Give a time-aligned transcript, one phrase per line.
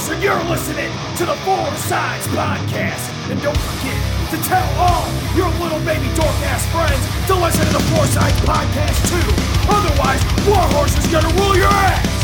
[0.00, 3.30] horse, and you're listening to the Four Sides Podcast.
[3.30, 7.72] And don't forget to tell all your little baby dork ass friends to listen to
[7.72, 9.28] the Four Sides Podcast too.
[9.68, 12.19] Otherwise, Warhorse is gonna rule your ass.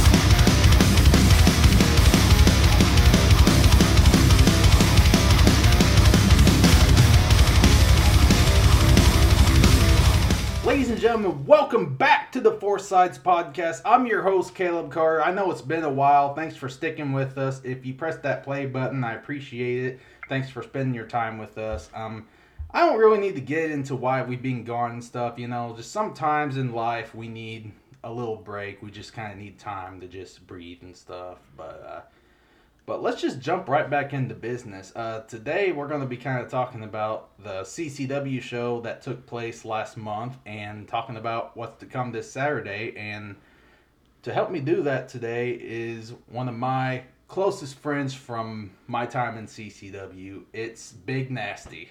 [11.06, 13.80] Gentlemen, welcome back to the Four Sides Podcast.
[13.84, 15.22] I'm your host, Caleb Carr.
[15.22, 16.34] I know it's been a while.
[16.34, 17.60] Thanks for sticking with us.
[17.62, 20.00] If you press that play button, I appreciate it.
[20.28, 21.90] Thanks for spending your time with us.
[21.94, 22.26] Um,
[22.72, 25.38] I don't really need to get into why we've been gone and stuff.
[25.38, 27.70] You know, just sometimes in life we need
[28.02, 28.82] a little break.
[28.82, 31.38] We just kind of need time to just breathe and stuff.
[31.56, 32.00] But uh,
[32.86, 34.92] but let's just jump right back into business.
[34.94, 39.26] Uh, today, we're going to be kind of talking about the CCW show that took
[39.26, 42.94] place last month and talking about what's to come this Saturday.
[42.96, 43.34] And
[44.22, 49.36] to help me do that today is one of my closest friends from my time
[49.36, 50.44] in CCW.
[50.52, 51.90] It's Big Nasty.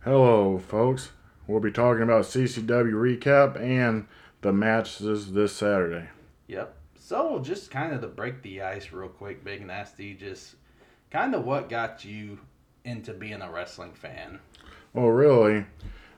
[0.00, 1.12] Hello, folks.
[1.46, 4.06] We'll be talking about CCW recap and
[4.40, 6.08] the matches this Saturday.
[6.46, 6.77] Yep.
[7.08, 10.56] So, just kind of to break the ice real quick, Big Nasty, just
[11.10, 12.38] kind of what got you
[12.84, 14.40] into being a wrestling fan?
[14.92, 15.64] Well, really,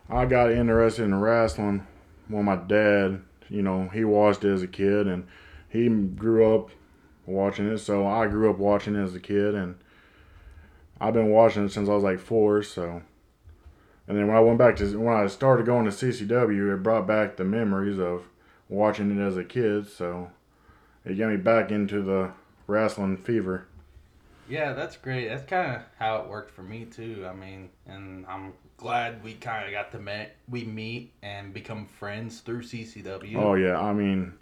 [0.08, 1.86] I got interested in wrestling
[2.26, 5.28] when my dad, you know, he watched it as a kid and
[5.68, 6.70] he grew up
[7.24, 7.78] watching it.
[7.78, 9.76] So I grew up watching it as a kid and
[11.00, 12.64] I've been watching it since I was like four.
[12.64, 13.00] So,
[14.08, 17.06] and then when I went back to, when I started going to CCW, it brought
[17.06, 18.24] back the memories of
[18.68, 19.88] watching it as a kid.
[19.88, 20.32] So,
[21.04, 22.32] it got me back into the
[22.66, 23.66] wrestling fever.
[24.48, 25.28] Yeah, that's great.
[25.28, 27.24] That's kind of how it worked for me too.
[27.28, 31.86] I mean, and I'm glad we kind of got to meet, we meet and become
[31.86, 33.36] friends through CCW.
[33.36, 34.34] Oh yeah, I mean,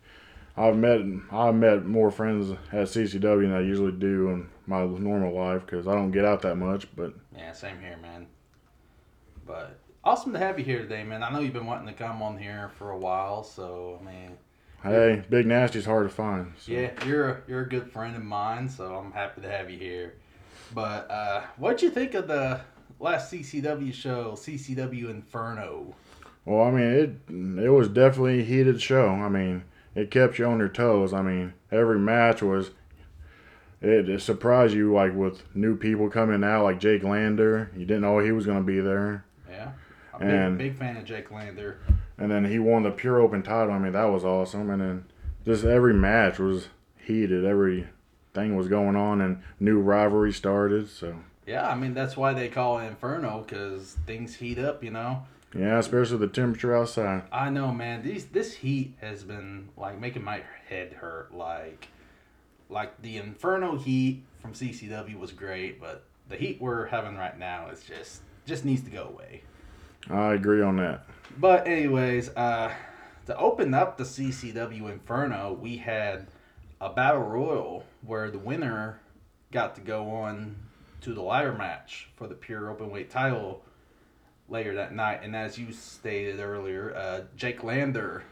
[0.57, 5.35] I've met I've met more friends at CCW than I usually do in my normal
[5.35, 6.89] life because I don't get out that much.
[6.97, 8.27] But yeah, same here, man.
[9.47, 11.23] But awesome to have you here today, man.
[11.23, 14.39] I know you've been wanting to come on here for a while, so I mean,
[14.83, 16.53] Hey, Big Nasty's hard to find.
[16.59, 16.73] So.
[16.73, 19.79] Yeah, you're a, you're a good friend of mine, so I'm happy to have you
[19.79, 20.15] here.
[20.73, 22.61] But uh, what'd you think of the
[23.01, 25.95] last CCW show, CCW Inferno?
[26.45, 29.09] Well, I mean, it it was definitely a heated show.
[29.09, 31.13] I mean, it kept you on your toes.
[31.13, 32.71] I mean, every match was
[33.81, 37.71] it, it surprised you like with new people coming out, like Jake Lander.
[37.77, 39.25] You didn't know he was going to be there.
[39.51, 39.73] Yeah,
[40.15, 41.79] I'm and, big, big fan of Jake Lander
[42.19, 43.73] and then he won the pure open title.
[43.73, 44.71] I mean, that was awesome.
[44.71, 45.05] And then
[45.45, 47.45] just every match was heated.
[47.45, 50.91] Everything was going on, and new rivalry started.
[50.91, 54.83] So yeah, I mean that's why they call it Inferno because things heat up.
[54.83, 55.25] You know.
[55.57, 57.23] Yeah, especially the temperature outside.
[57.33, 58.03] I know, man.
[58.03, 61.35] These this heat has been like making my head hurt.
[61.35, 61.89] Like,
[62.69, 67.71] like the Inferno heat from CCW was great, but the heat we're having right now
[67.71, 69.43] is just just needs to go away.
[70.11, 71.07] I agree on that.
[71.39, 72.73] But anyways, uh,
[73.27, 76.27] to open up the CCW Inferno, we had
[76.81, 79.01] a battle royal where the winner
[79.53, 80.57] got to go on
[81.03, 83.63] to the ladder match for the pure openweight title
[84.49, 85.21] later that night.
[85.23, 88.25] And as you stated earlier, uh, Jake Lander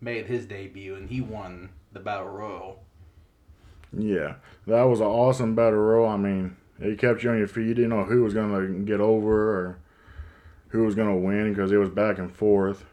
[0.00, 2.84] made his debut and he won the battle royal.
[3.92, 4.36] Yeah,
[4.68, 6.08] that was an awesome battle royal.
[6.08, 7.66] I mean, it kept you on your feet.
[7.66, 9.78] You didn't know who was gonna get over or
[10.72, 12.84] who was gonna win because it was back and forth.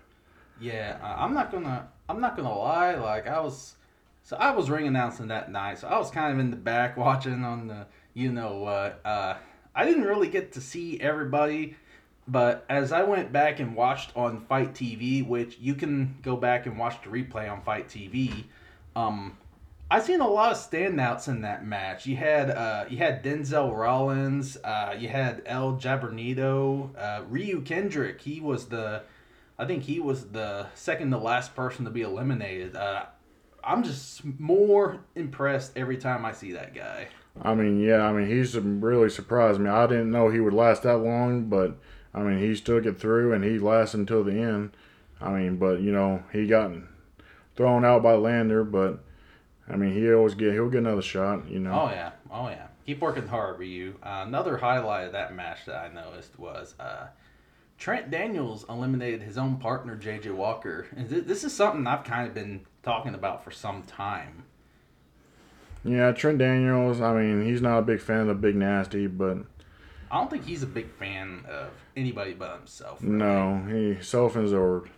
[0.60, 2.96] Yeah, I'm not gonna I'm not gonna lie.
[2.96, 3.76] Like I was,
[4.24, 6.98] so I was ring announcing that night, so I was kind of in the back
[6.98, 9.00] watching on the you know what.
[9.04, 9.36] Uh,
[9.74, 11.78] I didn't really get to see everybody,
[12.28, 16.66] but as I went back and watched on Fight TV, which you can go back
[16.66, 18.44] and watch the replay on Fight TV,
[18.96, 19.38] um,
[19.92, 22.06] I seen a lot of standouts in that match.
[22.06, 28.22] You had uh, you had Denzel Rollins, uh, you had El Jabarnito, uh, Ryu Kendrick.
[28.22, 29.02] He was the,
[29.58, 32.76] I think he was the second to last person to be eliminated.
[32.76, 33.06] Uh,
[33.64, 37.08] I'm just more impressed every time I see that guy.
[37.42, 39.70] I mean, yeah, I mean he's really surprised me.
[39.72, 41.78] I didn't know he would last that long, but
[42.14, 44.72] I mean he took it through and he lasted until the end.
[45.20, 46.72] I mean, but you know he got
[47.56, 49.04] thrown out by Lander, but
[49.70, 51.50] I mean, he always get he'll get another shot.
[51.50, 51.72] You know.
[51.72, 52.68] Oh yeah, oh yeah.
[52.86, 53.94] Keep working hard, Ryu.
[54.02, 57.08] Uh, another highlight of that match that I noticed was uh,
[57.78, 62.28] Trent Daniels eliminated his own partner JJ Walker, and th- this is something I've kind
[62.28, 64.44] of been talking about for some time.
[65.84, 67.00] Yeah, Trent Daniels.
[67.00, 69.38] I mean, he's not a big fan of the Big Nasty, but
[70.12, 73.00] I don't think he's a big fan of anybody but himself.
[73.02, 73.16] Really.
[73.18, 74.90] No, he self-absorbed.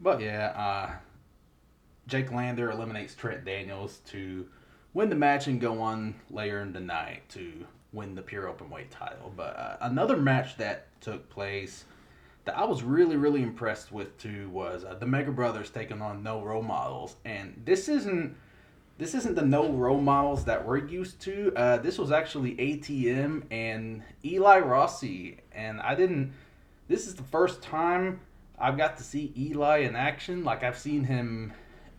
[0.00, 0.96] But yeah, uh,
[2.06, 4.46] Jake Lander eliminates Trent Daniels to
[4.94, 8.70] win the match and go on later in the night to win the pure open
[8.70, 9.32] weight title.
[9.36, 11.84] But uh, another match that took place
[12.44, 16.22] that I was really really impressed with too was uh, the Mega Brothers taking on
[16.22, 18.36] No Role Models, and this isn't
[18.98, 21.52] this isn't the no role models that we're used to.
[21.54, 26.32] Uh, this was actually ATM and Eli Rossi, and I didn't.
[26.88, 28.20] This is the first time
[28.58, 30.44] I've got to see Eli in action.
[30.44, 31.52] Like I've seen him,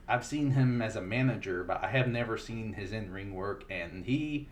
[0.07, 3.65] I've seen him as a manager, but I have never seen his in ring work,
[3.69, 4.47] and he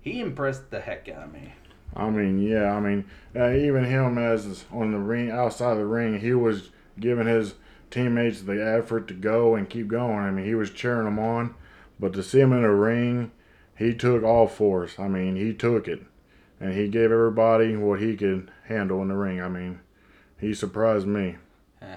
[0.00, 1.54] he impressed the heck out of me.
[1.96, 6.20] I mean, yeah, I mean, uh, even him as on the ring, outside the ring,
[6.20, 6.70] he was
[7.00, 7.54] giving his
[7.90, 10.18] teammates the effort to go and keep going.
[10.18, 11.54] I mean, he was cheering them on,
[11.98, 13.32] but to see him in a ring,
[13.76, 14.98] he took all force.
[14.98, 16.02] I mean, he took it,
[16.60, 19.40] and he gave everybody what he could handle in the ring.
[19.40, 19.80] I mean,
[20.38, 21.36] he surprised me.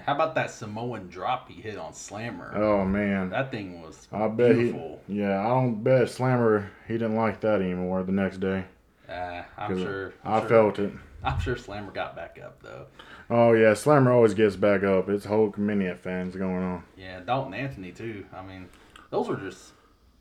[0.00, 2.52] How about that Samoan drop he hit on Slammer?
[2.56, 5.00] Oh man, that thing was I bet beautiful.
[5.06, 5.20] he.
[5.20, 8.64] Yeah, I don't bet Slammer he didn't like that anymore the next day.
[9.08, 10.14] Uh, I'm sure.
[10.24, 10.92] I'm I sure, felt it.
[11.24, 12.86] I'm sure Slammer got back up though.
[13.30, 15.08] Oh yeah, Slammer always gets back up.
[15.08, 16.84] It's Hulk Mania fans going on.
[16.96, 18.26] Yeah, Dalton Anthony too.
[18.34, 18.68] I mean,
[19.10, 19.72] those were just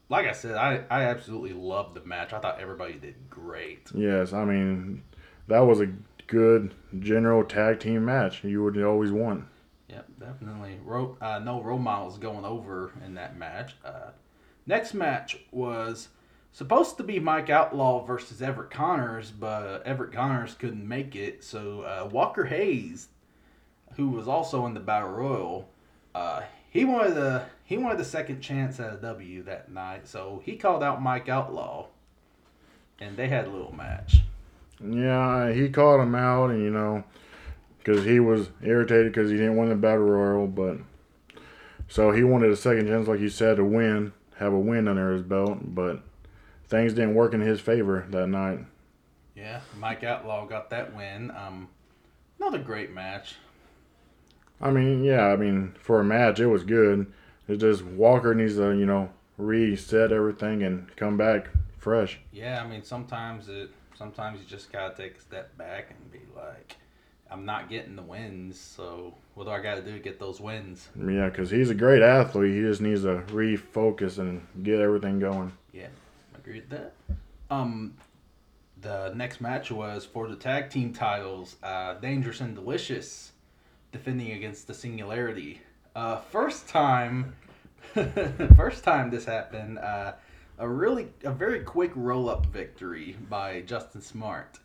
[0.09, 0.56] like I said.
[0.56, 2.33] I I absolutely loved the match.
[2.33, 3.89] I thought everybody did great.
[3.94, 5.03] Yes, I mean
[5.47, 5.91] that was a
[6.27, 8.44] good general tag team match.
[8.44, 9.45] You would always want.
[9.91, 10.79] Yep, definitely.
[10.83, 13.75] Ro- uh, no role models going over in that match.
[13.83, 14.11] Uh,
[14.65, 16.09] next match was
[16.53, 21.43] supposed to be Mike Outlaw versus Everett Connors, but Everett Connors couldn't make it.
[21.43, 23.09] So uh, Walker Hayes,
[23.95, 25.69] who was also in the Battle Royal,
[26.15, 30.07] uh, he wanted a he wanted a second chance at a W that night.
[30.07, 31.88] So he called out Mike Outlaw,
[32.99, 34.21] and they had a little match.
[34.83, 37.03] Yeah, he called him out, and you know,
[37.83, 40.78] because he was irritated because he didn't win the battle royal, but
[41.88, 45.12] so he wanted a second chance, like you said, to win, have a win under
[45.13, 46.01] his belt, but
[46.68, 48.60] things didn't work in his favor that night.
[49.36, 51.31] Yeah, Mike Outlaw got that win.
[51.31, 51.69] Um,
[52.39, 53.36] another great match.
[54.62, 57.12] I mean, yeah, I mean, for a match, it was good.
[57.48, 62.19] It just Walker needs to, you know, reset everything and come back fresh.
[62.31, 66.19] Yeah, I mean sometimes it sometimes you just gotta take a step back and be
[66.36, 66.77] like,
[67.31, 70.89] I'm not getting the wins, so what do I gotta do to get those wins?
[70.95, 72.54] Yeah, because he's a great athlete.
[72.54, 75.54] He just needs to refocus and get everything going.
[75.72, 75.88] Yeah,
[76.36, 76.94] I agree with that.
[77.50, 77.95] Um,
[78.81, 81.56] the next match was for the tag team titles.
[81.63, 83.31] Uh, Dangerous and Delicious
[83.94, 85.62] defending against the Singularity.
[85.95, 87.36] Uh, first time,
[88.56, 89.80] first time this happened.
[89.80, 90.13] Uh,
[90.57, 94.60] a really a very quick roll up victory by Justin Smart.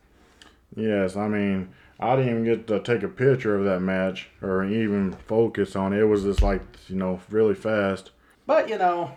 [0.75, 4.65] Yes, I mean, I didn't even get to take a picture of that match or
[4.65, 6.01] even focus on it.
[6.01, 8.11] It was just like, you know, really fast.
[8.47, 9.13] But you know,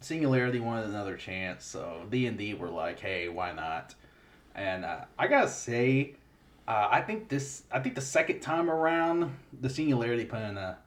[0.00, 3.94] Singularity wanted another chance, so D and D were like, "Hey, why not?"
[4.54, 6.14] And uh, I gotta say,
[6.66, 10.78] uh, I think this, I think the second time around, the Singularity put in a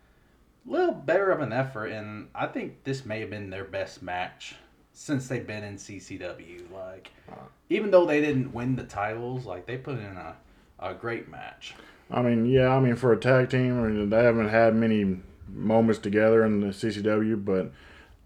[0.65, 4.55] little better of an effort, and I think this may have been their best match
[4.93, 6.71] since they've been in CCW.
[6.71, 7.11] Like,
[7.69, 10.35] even though they didn't win the titles, like they put in a,
[10.79, 11.75] a great match.
[12.09, 15.21] I mean, yeah, I mean, for a tag team, I mean, they haven't had many
[15.47, 17.71] moments together in the CCW, but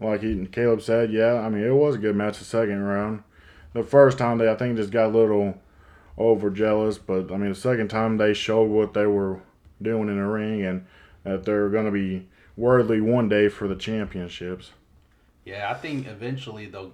[0.00, 3.22] like he, Caleb said, yeah, I mean, it was a good match the second round.
[3.72, 5.54] The first time they, I think, just got a little
[6.18, 9.40] over jealous, but I mean, the second time they showed what they were
[9.80, 10.86] doing in the ring and
[11.24, 14.72] that they're going to be worthy one day for the championships.
[15.46, 16.92] Yeah, I think eventually they'll.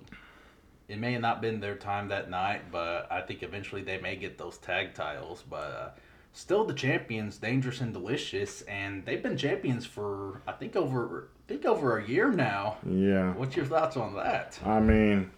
[0.89, 4.15] It may have not been their time that night, but I think eventually they may
[4.15, 5.43] get those tag titles.
[5.49, 5.91] But uh,
[6.33, 11.49] still, the champions, Dangerous and Delicious, and they've been champions for I think over I
[11.49, 12.77] think over a year now.
[12.87, 13.33] Yeah.
[13.33, 14.59] What's your thoughts on that?
[14.65, 15.31] I mean,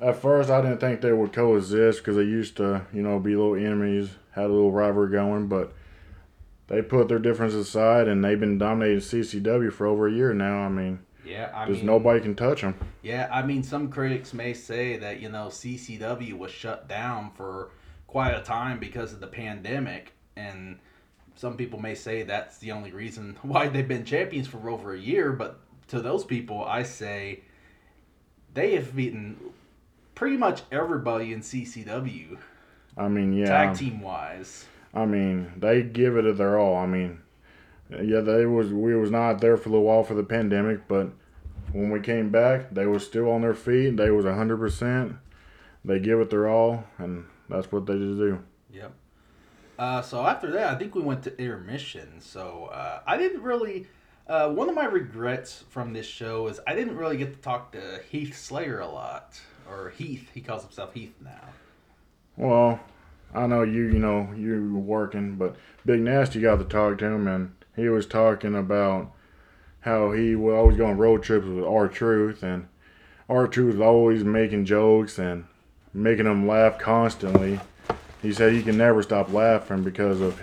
[0.00, 3.34] at first I didn't think they would coexist because they used to, you know, be
[3.34, 5.72] little enemies, had a little rivalry going, but
[6.68, 10.58] they put their differences aside and they've been dominating CCW for over a year now.
[10.58, 12.74] I mean, Yeah, I there's mean, nobody can touch them.
[13.02, 17.70] Yeah, I mean, some critics may say that you know CCW was shut down for
[18.06, 20.78] quite a time because of the pandemic, and
[21.34, 24.98] some people may say that's the only reason why they've been champions for over a
[24.98, 25.32] year.
[25.32, 27.42] But to those people, I say
[28.54, 29.36] they have beaten
[30.14, 32.38] pretty much everybody in CCW,
[32.96, 33.46] I mean, yeah.
[33.46, 34.64] tag team wise.
[34.94, 36.76] I mean, they give it their all.
[36.76, 37.20] I mean,
[37.90, 41.10] yeah, they was we was not there for a little while for the pandemic, but
[41.72, 43.96] when we came back, they was still on their feet.
[43.96, 45.16] They was hundred percent.
[45.84, 48.40] They give it their all, and that's what they just do.
[48.72, 48.92] Yep.
[49.78, 52.20] Uh, so after that, I think we went to intermission.
[52.20, 53.86] So uh, I didn't really,
[54.26, 57.70] Uh, one of my regrets from this show is I didn't really get to talk
[57.72, 59.40] to Heath Slater a lot,
[59.70, 60.30] or Heath.
[60.34, 61.52] He calls himself Heath now.
[62.36, 62.80] Well,
[63.32, 67.04] I know you, you know, you were working, but Big Nasty got to talk to
[67.06, 69.12] him, and he was talking about
[69.80, 72.66] how he would always go on road trips with R Truth, and
[73.28, 75.44] R Truth was always making jokes and
[75.94, 77.60] making them laugh constantly.
[78.22, 80.40] He said he can never stop laughing because of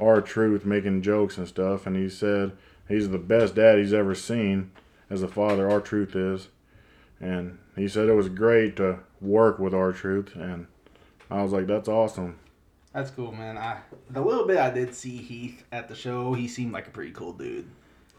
[0.00, 2.52] R Truth making jokes and stuff, and he said
[2.88, 4.70] he's the best dad he's ever seen
[5.10, 5.70] as a father.
[5.70, 6.48] R Truth is,
[7.20, 10.68] and he said it was great to work with R Truth, and
[11.30, 12.38] I was like, that's awesome.
[12.92, 13.58] That's cool, man.
[13.58, 13.78] I
[14.10, 17.12] the little bit I did see Heath at the show, he seemed like a pretty
[17.12, 17.66] cool dude.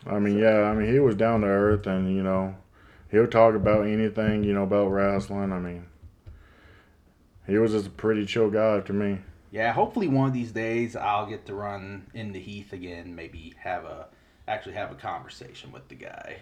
[0.06, 2.56] I mean, yeah, I mean, he was down to earth, and you know,
[3.12, 5.52] he'll talk about anything, you know, about wrestling.
[5.52, 5.86] I mean,
[7.48, 9.20] he was just a pretty chill guy to me.
[9.52, 13.16] Yeah, hopefully one of these days I'll get to run into Heath again.
[13.16, 14.08] Maybe have a
[14.48, 16.38] actually have a conversation with the guy.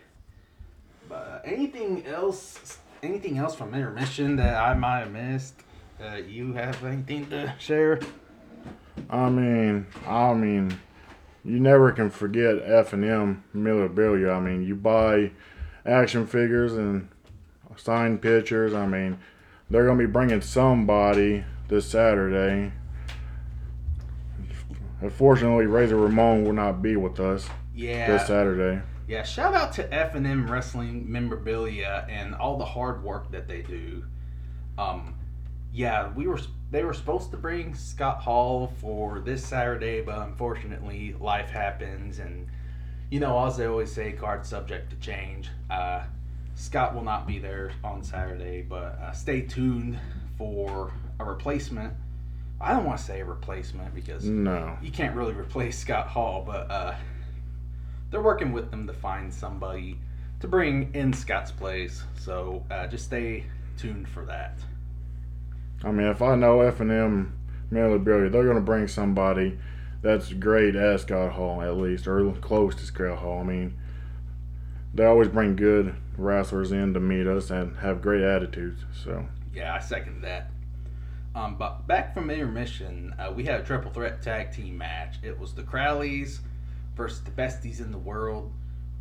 [1.08, 2.80] But uh, anything else?
[3.02, 5.56] Anything else from intermission that I might have missed?
[6.04, 8.00] Uh, you have anything to share?
[9.10, 10.80] I mean, I mean,
[11.44, 14.30] you never can forget F and M memorabilia.
[14.32, 15.32] I mean, you buy
[15.86, 17.10] action figures and
[17.78, 18.74] signed pictures.
[18.74, 19.18] I mean,
[19.70, 22.74] they're gonna be bringing somebody this Saturday.
[25.02, 28.12] Unfortunately, Razor Ramon will not be with us Yeah.
[28.12, 28.82] this Saturday.
[29.08, 33.48] Yeah, shout out to F and M Wrestling Memorabilia and all the hard work that
[33.48, 34.04] they do.
[34.78, 35.14] Um,
[35.74, 36.40] yeah, we were
[36.72, 42.48] they were supposed to bring Scott Hall for this Saturday, but unfortunately, life happens, and
[43.10, 45.50] you know, as they always say, cards subject to change.
[45.70, 46.04] Uh,
[46.56, 49.98] Scott will not be there on Saturday, but uh, stay tuned
[50.38, 51.94] for a replacement.
[52.60, 54.76] I don't want to say a replacement because No.
[54.82, 56.96] you can't really replace Scott Hall, but uh,
[58.10, 60.00] they're working with them to find somebody
[60.40, 62.04] to bring in Scott's place.
[62.20, 63.44] So uh, just stay
[63.78, 64.58] tuned for that.
[65.84, 67.38] I mean, if I know F and M
[67.70, 69.58] memorabilia, they're gonna bring somebody
[70.02, 73.42] that's great at Scott Hall at least, or close to Scott Hall.
[73.42, 73.78] I mean,
[74.94, 78.84] they always bring good wrestlers in to meet us and have great attitudes.
[79.04, 80.50] So Yeah, I second that.
[81.36, 85.18] Um, but back from intermission, uh, we had a triple threat tag team match.
[85.22, 86.40] It was the Crowleys
[86.96, 88.52] versus the besties in the world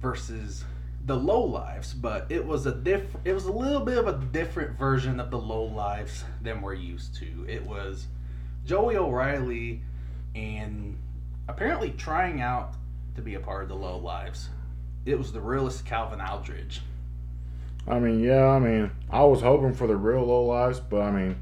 [0.02, 0.64] versus
[1.06, 4.24] the low lives, but it was a diff it was a little bit of a
[4.32, 7.46] different version of the low lives than we're used to.
[7.48, 8.06] It was
[8.64, 9.82] Joey O'Reilly
[10.34, 10.98] and
[11.48, 12.74] apparently trying out
[13.14, 14.50] to be a part of the low lives.
[15.04, 16.82] It was the realist Calvin Aldridge.
[17.86, 21.12] I mean, yeah, I mean, I was hoping for the real low lives, but I
[21.12, 21.36] mean,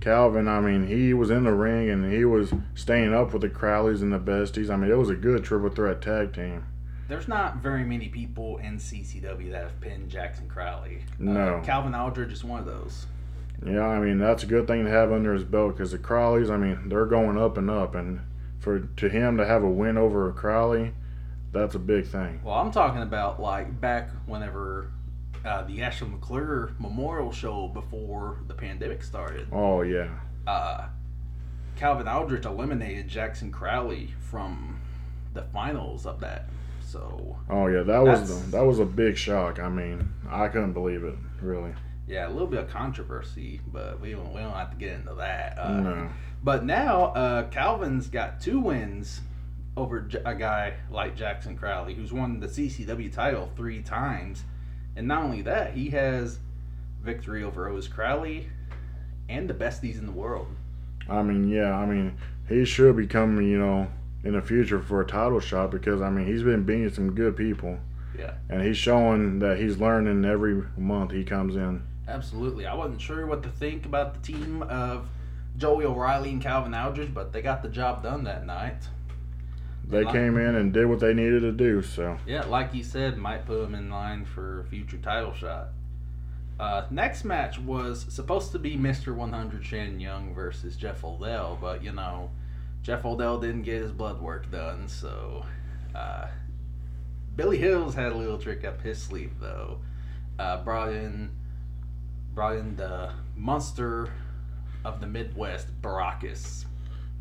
[0.00, 3.48] Calvin, I mean, he was in the ring and he was staying up with the
[3.48, 4.70] Crowleys and the Besties.
[4.70, 6.66] I mean, it was a good triple threat tag team.
[7.08, 10.98] There's not very many people in CCW that have pinned Jackson Crowley.
[11.20, 11.62] Uh, No.
[11.64, 13.06] Calvin Aldridge is one of those.
[13.64, 16.50] Yeah, I mean, that's a good thing to have under his belt because the Crowleys,
[16.50, 18.20] I mean, they're going up and up, and
[18.58, 20.92] for to him to have a win over a Crowley,
[21.52, 22.40] that's a big thing.
[22.42, 24.90] Well, I'm talking about like back whenever
[25.44, 29.46] uh, the Ashley McClure Memorial Show before the pandemic started.
[29.52, 30.08] Oh yeah,
[30.46, 30.86] Uh,
[31.76, 34.80] Calvin Aldridge eliminated Jackson Crowley from
[35.34, 36.46] the finals of that.
[36.92, 39.58] So oh yeah, that was That's- that was a big shock.
[39.58, 41.72] I mean, I couldn't believe it, really.
[42.06, 45.14] yeah, a little bit of controversy, but we don't we don't have to get into
[45.14, 45.58] that.
[45.58, 46.08] Uh, no,
[46.44, 49.22] But now uh, Calvin's got two wins
[49.74, 54.44] over J- a guy like Jackson Crowley, who's won the CCW title three times,
[54.94, 56.40] and not only that, he has
[57.02, 58.48] victory over Otis Crowley
[59.30, 60.48] and the besties in the world.
[61.08, 62.16] I mean, yeah, I mean,
[62.50, 63.88] he should be coming, you know,
[64.24, 67.36] in the future for a title shot because I mean, he's been beating some good
[67.36, 67.78] people,
[68.18, 71.82] Yeah, and he's showing that he's learning every month he comes in.
[72.08, 72.66] absolutely.
[72.66, 75.08] I wasn't sure what to think about the team of
[75.56, 78.88] Joey O'Reilly and Calvin Aldridge, but they got the job done that night.
[79.88, 81.82] They Like- came in and did what they needed to do.
[81.82, 85.68] So Yeah, like you said, might put him in line for a future title shot.
[86.60, 89.12] Uh, next match was supposed to be Mr.
[89.14, 92.30] 100 Shannon Young versus Jeff Odell, but you know,
[92.82, 95.44] Jeff Odell didn't get his blood work done, so
[95.94, 96.26] uh,
[97.36, 99.78] Billy Hills had a little trick up his sleeve though.
[100.38, 101.30] Uh, brought in
[102.34, 104.08] brought in the monster
[104.84, 106.64] of the Midwest, Baracus.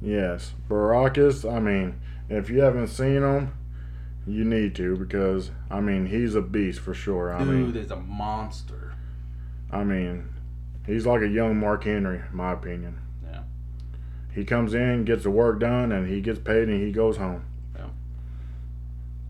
[0.02, 1.50] yes, Baracus.
[1.52, 2.00] I mean,
[2.30, 3.54] if you haven't seen him,
[4.26, 7.32] you need to because I mean he's a beast for sure.
[7.34, 8.94] I Dude mean, is a monster.
[9.70, 10.30] I mean,
[10.88, 12.98] he's like a young Mark Henry, in my opinion.
[14.32, 14.36] Yeah.
[14.36, 17.44] He comes in, gets the work done, and he gets paid, and he goes home.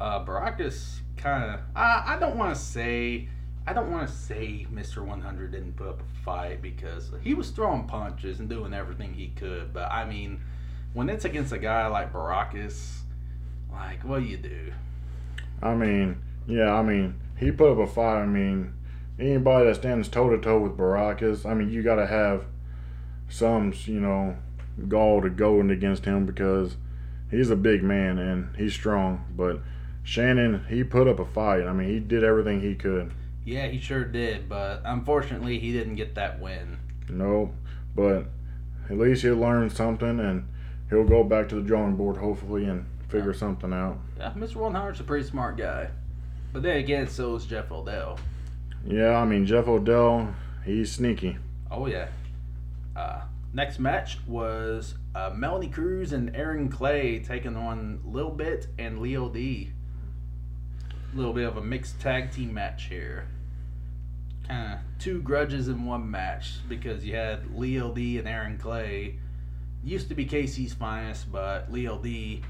[0.01, 1.59] Uh, Baracus kind of.
[1.75, 3.29] I I don't want to say.
[3.67, 5.05] I don't want to say Mr.
[5.05, 9.27] 100 didn't put up a fight because he was throwing punches and doing everything he
[9.27, 9.71] could.
[9.71, 10.41] But I mean,
[10.93, 13.01] when it's against a guy like Baracus,
[13.71, 14.73] like what do you do?
[15.61, 18.23] I mean, yeah, I mean, he put up a fight.
[18.23, 18.73] I mean,
[19.19, 22.45] anybody that stands toe to toe with Baracus, I mean, you got to have
[23.29, 24.35] some, you know,
[24.87, 26.77] gall to go in against him because
[27.29, 29.25] he's a big man and he's strong.
[29.35, 29.61] But
[30.03, 31.65] Shannon, he put up a fight.
[31.65, 33.11] I mean, he did everything he could.
[33.43, 36.77] Yeah, he sure did, but unfortunately, he didn't get that win.
[37.09, 37.53] No,
[37.95, 38.25] but
[38.89, 40.47] at least he'll learn something and
[40.89, 43.97] he'll go back to the drawing board hopefully and figure something out.
[44.17, 44.55] Yeah, Mr.
[44.55, 45.89] 100's a pretty smart guy.
[46.53, 48.19] But then again, so is Jeff Odell.
[48.85, 50.33] Yeah, I mean Jeff Odell,
[50.65, 51.37] he's sneaky.
[51.69, 52.07] Oh yeah.
[52.95, 53.21] Uh,
[53.53, 59.29] next match was uh, Melanie Cruz and Aaron Clay taking on Lil Bit and Leo
[59.29, 59.71] D.
[61.13, 63.27] A little bit of a mixed tag team match here.
[64.47, 69.19] Kind of two grudges in one match because you had Leo D and Aaron Clay.
[69.83, 72.43] Used to be Casey's finest, but Leo D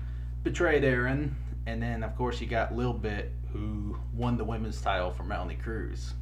[0.44, 5.12] betrayed Aaron, and then of course you got Lil Bit who won the women's title
[5.12, 6.14] for Melanie Cruz.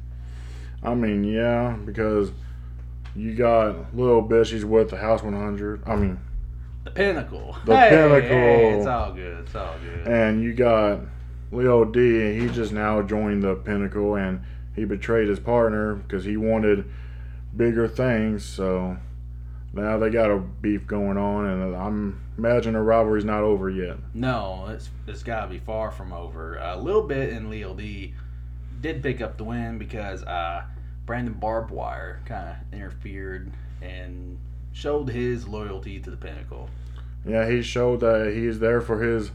[0.82, 2.32] I mean, yeah, because
[3.16, 4.46] you got little bit.
[4.46, 5.82] She's with the House 100.
[5.86, 6.18] I mean,
[6.84, 7.56] The Pinnacle.
[7.64, 8.28] The Hey, Pinnacle.
[8.28, 9.38] hey, it's all good.
[9.40, 10.06] It's all good.
[10.06, 11.00] and you got
[11.52, 11.98] Leo D.
[12.22, 14.40] And he just now joined the Pinnacle, and
[14.76, 16.84] he betrayed his partner because he wanted
[17.56, 18.44] bigger things.
[18.44, 18.96] So
[19.72, 23.96] now they got a beef going on, and I'm imagining the rivalry's not over yet.
[24.14, 26.56] No, it's it's got to be far from over.
[26.58, 28.14] A little bit in Leo D
[28.80, 30.62] did pick up the win because uh,
[31.10, 33.50] Brandon Barbwire kind of interfered
[33.82, 34.38] and
[34.72, 36.70] showed his loyalty to the Pinnacle.
[37.26, 39.32] Yeah, he showed that he's there for his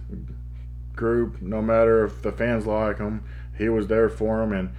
[0.96, 3.26] group, no matter if the fans like him.
[3.58, 4.70] He was there for them, and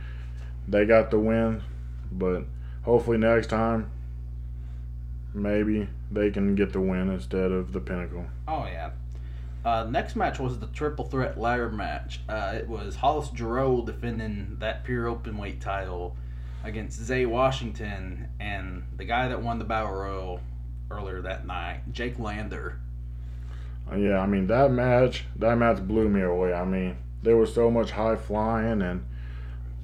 [0.67, 1.63] they got the win.
[2.11, 2.45] But
[2.85, 3.91] hopefully next time,
[5.35, 8.25] maybe they can get the win instead of the Pinnacle.
[8.49, 8.93] Oh yeah.
[9.67, 12.21] Uh, next match was the triple threat ladder match.
[12.27, 16.17] Uh, it was Hollis Giroux defending that pure open weight title
[16.67, 20.41] against Zay Washington and the guy that won the battle royal
[20.91, 22.81] earlier that night, Jake Lander.
[23.91, 26.53] Uh, Yeah, I mean that match, that match blew me away.
[26.53, 29.07] I mean, there was so much high flying and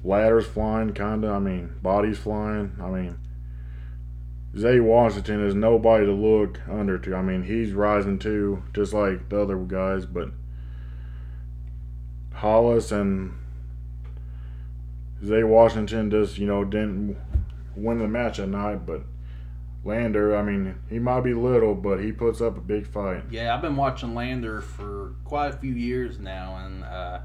[0.03, 1.29] ladders flying, kinda.
[1.29, 2.73] I mean, bodies flying.
[2.81, 3.17] I mean,
[4.57, 7.15] Zay Washington is nobody to look under to.
[7.15, 10.05] I mean, he's rising too, just like the other guys.
[10.05, 10.31] But
[12.33, 13.33] Hollis and
[15.23, 17.17] Zay Washington just, you know, didn't
[17.75, 18.85] win the match that night.
[18.85, 19.03] But
[19.85, 23.23] Lander, I mean, he might be little, but he puts up a big fight.
[23.29, 27.19] Yeah, I've been watching Lander for quite a few years now, and uh,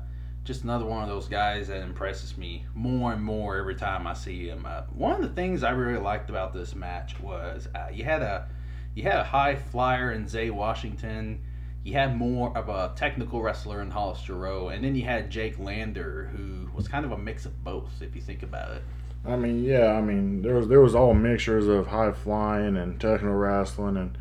[0.44, 4.14] just another one of those guys that impresses me more and more every time I
[4.14, 4.64] see him.
[4.66, 8.22] Uh, one of the things I really liked about this match was uh, you had
[8.22, 8.48] a
[8.94, 11.42] you had a high flyer in Zay Washington.
[11.84, 15.58] You had more of a technical wrestler in Hollis Giroux, and then you had Jake
[15.58, 18.82] Lander, who was kind of a mix of both, if you think about it.
[19.26, 23.00] I mean, yeah, I mean, there was there was all mixtures of high flying and
[23.00, 24.18] technical wrestling, and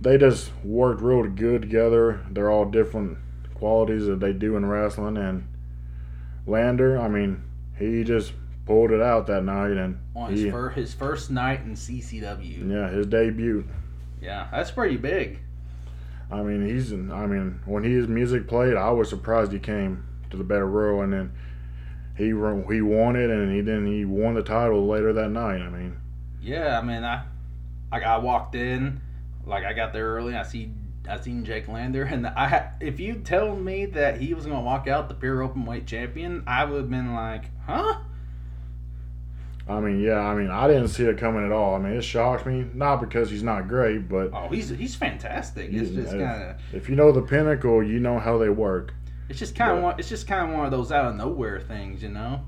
[0.00, 2.20] they just worked real good together.
[2.30, 3.18] They're all different
[3.54, 5.48] qualities that they do in wrestling, and
[6.46, 7.42] Lander, I mean,
[7.78, 8.32] he just
[8.66, 12.70] pulled it out that night, and On his, he, fir- his first night in CCW.
[12.70, 13.66] yeah, his debut.
[14.20, 15.40] Yeah, that's pretty big.
[16.30, 20.36] I mean, he's, I mean, when his music played, I was surprised he came to
[20.36, 21.32] the Battle Royal, and then
[22.16, 25.60] he he won it, and he then he won the title later that night.
[25.60, 25.96] I mean.
[26.40, 27.24] Yeah, I mean, I,
[27.92, 29.00] I, I walked in,
[29.44, 30.34] like I got there early.
[30.34, 30.72] I see,
[31.08, 34.88] I seen Jake Lander, and I, if you told me that he was gonna walk
[34.88, 38.00] out the pure open weight champion, I would have been like, huh?
[39.68, 41.74] I mean, yeah, I mean, I didn't see it coming at all.
[41.74, 45.72] I mean, it shocked me, not because he's not great, but Oh, he's he's fantastic.
[45.72, 48.94] It's just kind of, if you know the pinnacle, you know how they work.
[49.28, 49.94] it's just kind of Yeah.
[49.98, 52.42] it's just kind of one of those out of nowhere things, you know?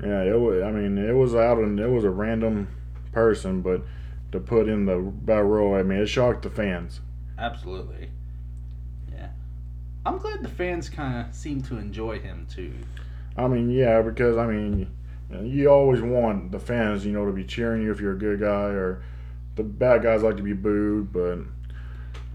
[0.00, 0.62] Yeah, it was.
[0.62, 2.68] I mean, it was out and it was a random
[3.12, 3.82] person, but
[4.30, 7.00] to put in the battle royal, I mean, it shocked the fans.
[7.36, 8.10] Absolutely.
[9.12, 9.28] Yeah,
[10.06, 12.72] I'm glad the fans kind of seem to enjoy him too.
[13.36, 14.88] I mean, yeah, because I mean,
[15.30, 18.12] you, know, you always want the fans, you know, to be cheering you if you're
[18.12, 19.02] a good guy, or
[19.56, 21.12] the bad guys like to be booed.
[21.12, 21.38] But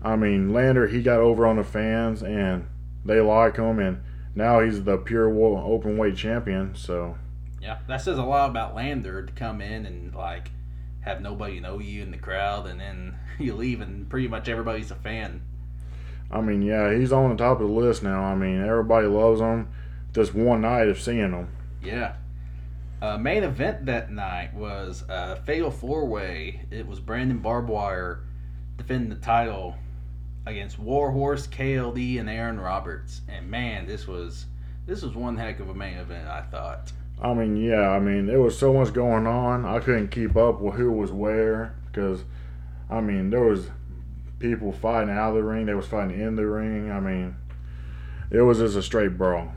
[0.04, 2.68] I mean, Lander, he got over on the fans, and
[3.06, 4.02] they like him, and
[4.36, 6.76] now he's the pure open weight champion.
[6.76, 7.18] So
[7.62, 10.52] Yeah, that says a lot about Lander to come in and like
[11.02, 14.92] have nobody know you in the crowd, and then you leave and pretty much everybody's
[14.92, 15.42] a fan.
[16.32, 18.22] I mean, yeah, he's on the top of the list now.
[18.22, 19.68] I mean, everybody loves him.
[20.14, 21.50] just one night of seeing him.
[21.82, 22.14] Yeah.
[23.02, 26.66] Uh, main event that night was a fatal four way.
[26.70, 28.24] It was Brandon Barbwire
[28.78, 29.76] defending the title
[30.46, 33.22] against Warhorse, KLD, and Aaron Roberts.
[33.30, 34.48] And man, this was
[34.86, 36.28] this was one heck of a main event.
[36.28, 36.92] I thought.
[37.22, 39.66] I mean, yeah, I mean, there was so much going on.
[39.66, 42.24] I couldn't keep up with who was where because,
[42.90, 43.70] I mean, there was
[44.40, 45.66] people fighting out of the ring.
[45.66, 46.92] They was fighting in the ring.
[46.92, 47.36] I mean,
[48.32, 49.52] it was just a straight brawl.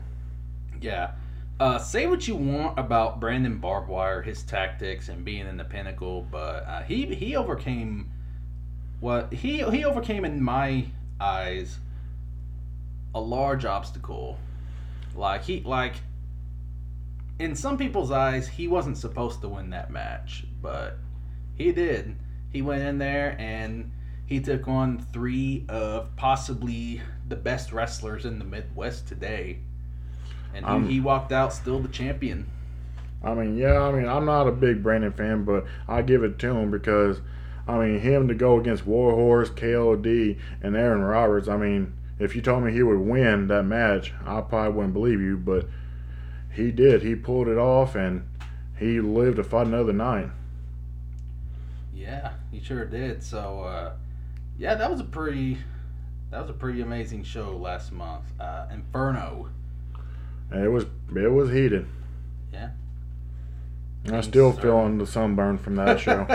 [0.81, 1.11] Yeah.
[1.59, 6.27] Uh, say what you want about Brandon Barbwire, his tactics, and being in the pinnacle,
[6.31, 8.09] but uh, he he overcame
[8.99, 10.85] what he he overcame in my
[11.19, 11.77] eyes
[13.13, 14.39] a large obstacle.
[15.15, 15.95] Like he like
[17.39, 20.97] in some people's eyes, he wasn't supposed to win that match, but
[21.55, 22.15] he did.
[22.51, 23.91] He went in there and
[24.25, 29.59] he took on three of possibly the best wrestlers in the Midwest today.
[30.53, 32.45] And Um, he walked out still the champion.
[33.23, 36.37] I mean, yeah, I mean, I'm not a big Brandon fan, but I give it
[36.39, 37.21] to him because,
[37.67, 41.47] I mean, him to go against Warhorse, KOD, and Aaron Roberts.
[41.47, 45.21] I mean, if you told me he would win that match, I probably wouldn't believe
[45.21, 45.67] you, but
[46.51, 47.01] he did.
[47.01, 48.27] He pulled it off, and
[48.77, 50.29] he lived to fight another night.
[51.93, 53.23] Yeah, he sure did.
[53.23, 53.93] So, uh,
[54.57, 55.59] yeah, that was a pretty,
[56.31, 58.25] that was a pretty amazing show last month.
[58.39, 59.49] Uh, Inferno.
[60.53, 60.85] It was
[61.15, 61.85] it was heated.
[62.51, 62.69] Yeah.
[64.11, 64.63] I'm still Sorry.
[64.63, 66.27] feeling the sunburn from that show.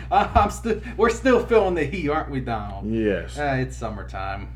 [0.12, 2.86] I'm still, we're still feeling the heat, aren't we, Donald?
[2.90, 3.36] yes.
[3.38, 4.48] Uh, it's summertime.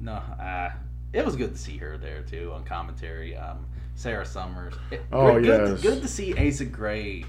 [0.00, 0.70] No, uh,
[1.12, 3.36] it was good to see her there too on commentary.
[3.36, 4.74] Um, Sarah Summers.
[4.90, 5.80] It- Oh, good, yes.
[5.82, 7.24] Good to see Asa Gray.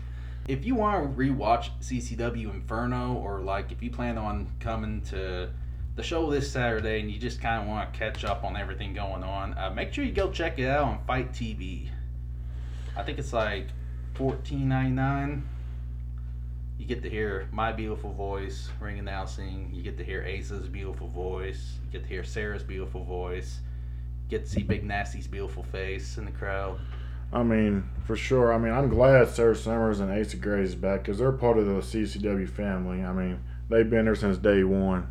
[0.50, 5.50] If you want to rewatch CCW Inferno, or like if you plan on coming to
[5.98, 8.94] the show this Saturday and you just kind of want to catch up on everything
[8.94, 11.90] going on, uh, make sure you go check it out on Fight TV.
[12.96, 13.68] I think it's like
[14.14, 15.48] fourteen ninety nine.
[16.78, 19.72] You get to hear my beautiful voice ring announcing.
[19.74, 21.80] You get to hear Asa's beautiful voice.
[21.84, 23.60] You get to hear Sarah's beautiful voice.
[24.24, 26.80] You get to see Big Nasty's beautiful face in the crowd.
[27.34, 28.54] I mean, for sure.
[28.54, 31.66] I mean, I'm glad Sarah Summers and Asa Gray is back because they're part of
[31.66, 33.04] the CCW family.
[33.04, 35.08] I mean, they've been there since day one,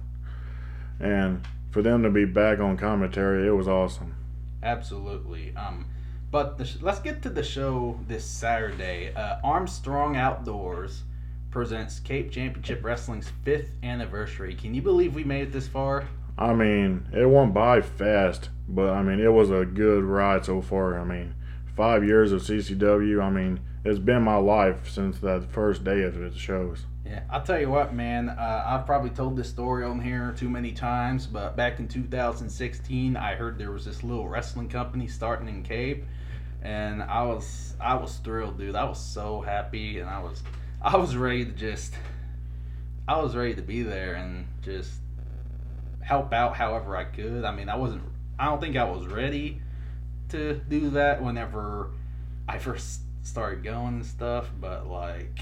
[1.00, 4.14] and for them to be back on commentary, it was awesome.
[4.62, 5.54] Absolutely.
[5.56, 5.86] Um,
[6.30, 9.14] but the sh- let's get to the show this Saturday.
[9.14, 11.02] Uh, Armstrong Outdoors
[11.50, 14.54] presents Cape Championship Wrestling's fifth anniversary.
[14.54, 16.08] Can you believe we made it this far?
[16.38, 20.60] I mean, it went by fast, but I mean, it was a good ride so
[20.60, 20.98] far.
[20.98, 21.34] I mean,
[21.74, 23.22] five years of CCW.
[23.22, 26.84] I mean, it's been my life since that first day of the shows.
[27.04, 28.28] Yeah, I'll tell you what, man.
[28.28, 33.16] Uh, I've probably told this story on here too many times, but back in 2016,
[33.16, 36.04] I heard there was this little wrestling company starting in Cape,
[36.62, 38.74] and I was I was thrilled, dude.
[38.74, 40.42] I was so happy, and I was
[40.82, 41.94] I was ready to just
[43.06, 44.90] I was ready to be there and just
[46.00, 47.44] help out however I could.
[47.44, 48.02] I mean, I wasn't.
[48.36, 49.62] I don't think I was ready
[50.30, 51.92] to do that whenever
[52.48, 55.40] I first started going and stuff, but like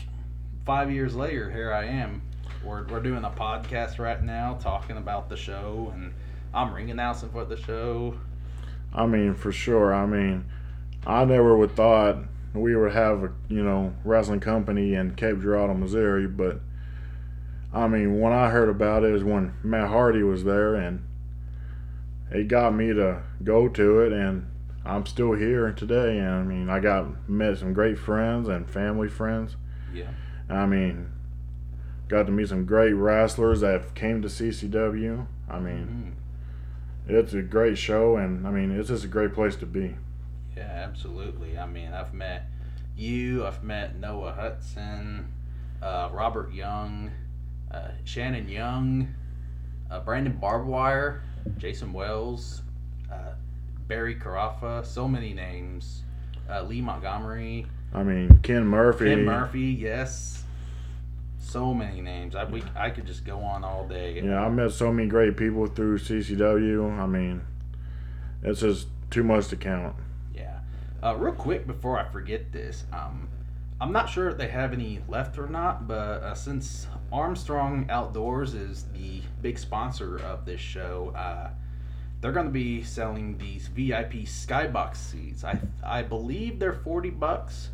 [0.65, 2.23] five years later, here I am.
[2.65, 6.15] We're, we're doing a podcast right now talking about the show, and
[6.55, 8.19] I'm ring announcing for the show.
[8.93, 9.93] I mean, for sure.
[9.93, 10.47] I mean,
[11.07, 12.17] I never would thought
[12.55, 16.27] we would have a you know wrestling company in Cape Girardeau, Missouri.
[16.27, 16.61] But
[17.73, 21.05] I mean, when I heard about it, is when Matt Hardy was there, and
[22.31, 24.47] it got me to go to it, and
[24.85, 26.19] I'm still here today.
[26.19, 29.57] And I mean, I got met some great friends and family friends.
[29.93, 30.11] Yeah.
[30.49, 31.11] I mean,
[32.09, 35.27] got to meet some great wrestlers that came to CCW.
[35.49, 36.15] I mean,
[37.09, 39.97] Mm, it's a great show, and I mean, it's just a great place to be.
[40.57, 41.59] yeah, absolutely.
[41.59, 42.47] I mean, I've met
[42.97, 45.33] you, I've met Noah Hudson,
[45.83, 47.11] uh, Robert Young,
[47.71, 49.15] uh, Shannon Young,
[49.91, 51.21] uh, Brandon Barbwire,
[51.59, 52.63] Jason Wells,
[53.89, 56.03] Barry Carafa, so many names.
[56.49, 59.07] Uh, Lee Montgomery, I mean, Ken Murphy.
[59.07, 60.43] Ken Murphy, yes.
[61.39, 62.35] So many names.
[62.35, 64.21] I we I could just go on all day.
[64.21, 66.99] Yeah, I met so many great people through CCW.
[66.99, 67.43] I mean,
[68.43, 69.95] it's just too much to count.
[70.35, 70.59] Yeah.
[71.03, 73.29] Uh, real quick before I forget this, um,
[73.81, 78.55] I'm not sure if they have any left or not, but uh, since Armstrong Outdoors
[78.55, 81.51] is the big sponsor of this show, uh,
[82.25, 85.45] they're going to be selling these VIP skybox seats.
[85.45, 87.69] I I believe they're forty bucks.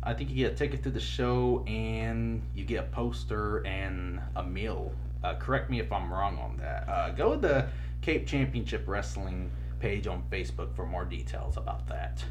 [0.00, 4.20] I think you get a ticket to the show and you get a poster and
[4.36, 4.92] a meal.
[5.24, 6.88] Uh, correct me if I'm wrong on that.
[6.88, 7.66] Uh, go to the
[8.00, 12.24] Cape Championship Wrestling page on Facebook for more details about that.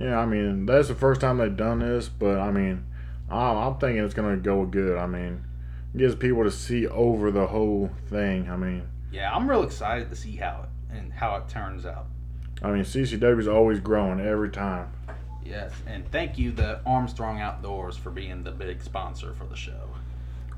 [0.00, 2.84] Yeah, I mean that's the first time they've done this, but I mean,
[3.30, 4.98] I'm, I'm thinking it's gonna go good.
[4.98, 5.44] I mean,
[5.94, 8.50] it gives people to see over the whole thing.
[8.50, 8.82] I mean,
[9.12, 12.06] Yeah, I'm real excited to see how it and how it turns out.
[12.62, 14.92] I mean CCW is always growing every time.
[15.44, 19.88] Yes, and thank you, the Armstrong Outdoors, for being the big sponsor for the show.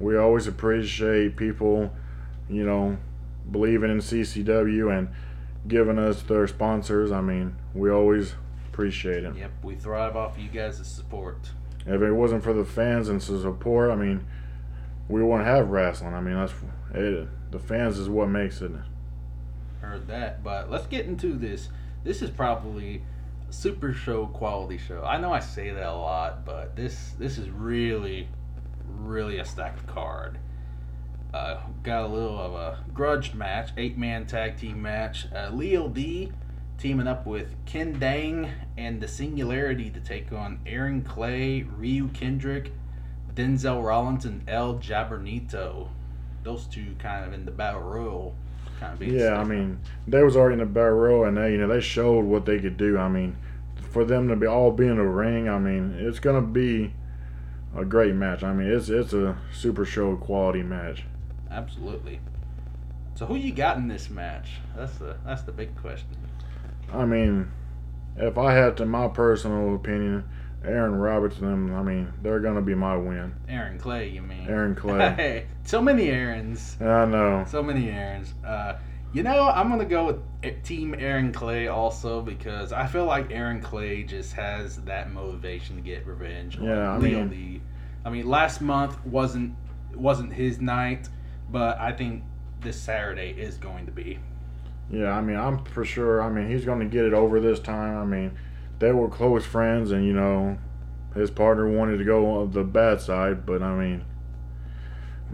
[0.00, 1.92] We always appreciate people,
[2.48, 2.96] you know,
[3.48, 5.08] believing in CCW and
[5.68, 7.12] giving us their sponsors.
[7.12, 8.34] I mean, we always
[8.72, 9.36] appreciate it.
[9.36, 11.50] Yep, we thrive off you guys' support.
[11.86, 14.26] If it wasn't for the fans and support, I mean,
[15.08, 16.14] we wouldn't have wrestling.
[16.14, 16.52] I mean, that's
[16.94, 18.72] it, the fans is what makes it.
[19.90, 21.68] Heard that, but let's get into this.
[22.04, 23.02] This is probably
[23.50, 25.02] super show quality show.
[25.02, 28.28] I know I say that a lot, but this this is really,
[28.86, 30.38] really a stacked card.
[31.34, 35.26] Uh, got a little of a grudge match, eight man tag team match.
[35.34, 36.30] Uh, Leo D
[36.78, 38.48] teaming up with Ken Dang
[38.78, 42.70] and the Singularity to take on Aaron Clay, Ryu Kendrick,
[43.34, 45.88] Denzel Rollins, and El Jabernito.
[46.44, 48.36] Those two kind of in the battle royal.
[48.80, 51.68] Kind of Yeah, I mean, they was already in the royal, and they, you know,
[51.68, 52.96] they showed what they could do.
[52.96, 53.36] I mean,
[53.90, 56.94] for them to be all be in the ring, I mean, it's gonna be
[57.76, 58.42] a great match.
[58.42, 61.04] I mean, it's it's a super show quality match.
[61.50, 62.20] Absolutely.
[63.14, 64.52] So who you got in this match?
[64.74, 66.16] That's the that's the big question.
[66.90, 67.52] I mean,
[68.16, 70.24] if I had to, my personal opinion,
[70.64, 73.32] Aaron Robertson, I mean, they're gonna be my win.
[73.48, 74.46] Aaron Clay, you mean?
[74.48, 75.12] Aaron Clay.
[75.16, 76.76] Hey, so many Aarons.
[76.80, 77.44] I know.
[77.48, 78.34] So many Aarons.
[78.44, 78.74] Uh,
[79.12, 80.06] you know, I'm gonna go
[80.42, 85.76] with Team Aaron Clay also because I feel like Aaron Clay just has that motivation
[85.76, 86.58] to get revenge.
[86.58, 87.62] on Yeah, I Leo mean- Lee.
[88.04, 89.54] I mean, last month wasn't
[89.94, 91.08] wasn't his night,
[91.50, 92.22] but I think
[92.60, 94.18] this Saturday is going to be.
[94.90, 96.22] Yeah, I mean, I'm for sure.
[96.22, 97.96] I mean, he's going to get it over this time.
[97.96, 98.32] I mean,
[98.80, 100.58] they were close friends, and you know,
[101.14, 104.04] his partner wanted to go on the bad side, but I mean,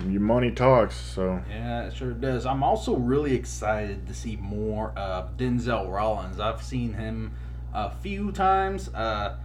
[0.07, 0.97] your money talks.
[0.97, 2.45] So Yeah, it sure does.
[2.45, 6.39] I'm also really excited to see more of Denzel Rollins.
[6.39, 7.33] I've seen him
[7.73, 8.89] a few times.
[8.89, 9.37] Uh,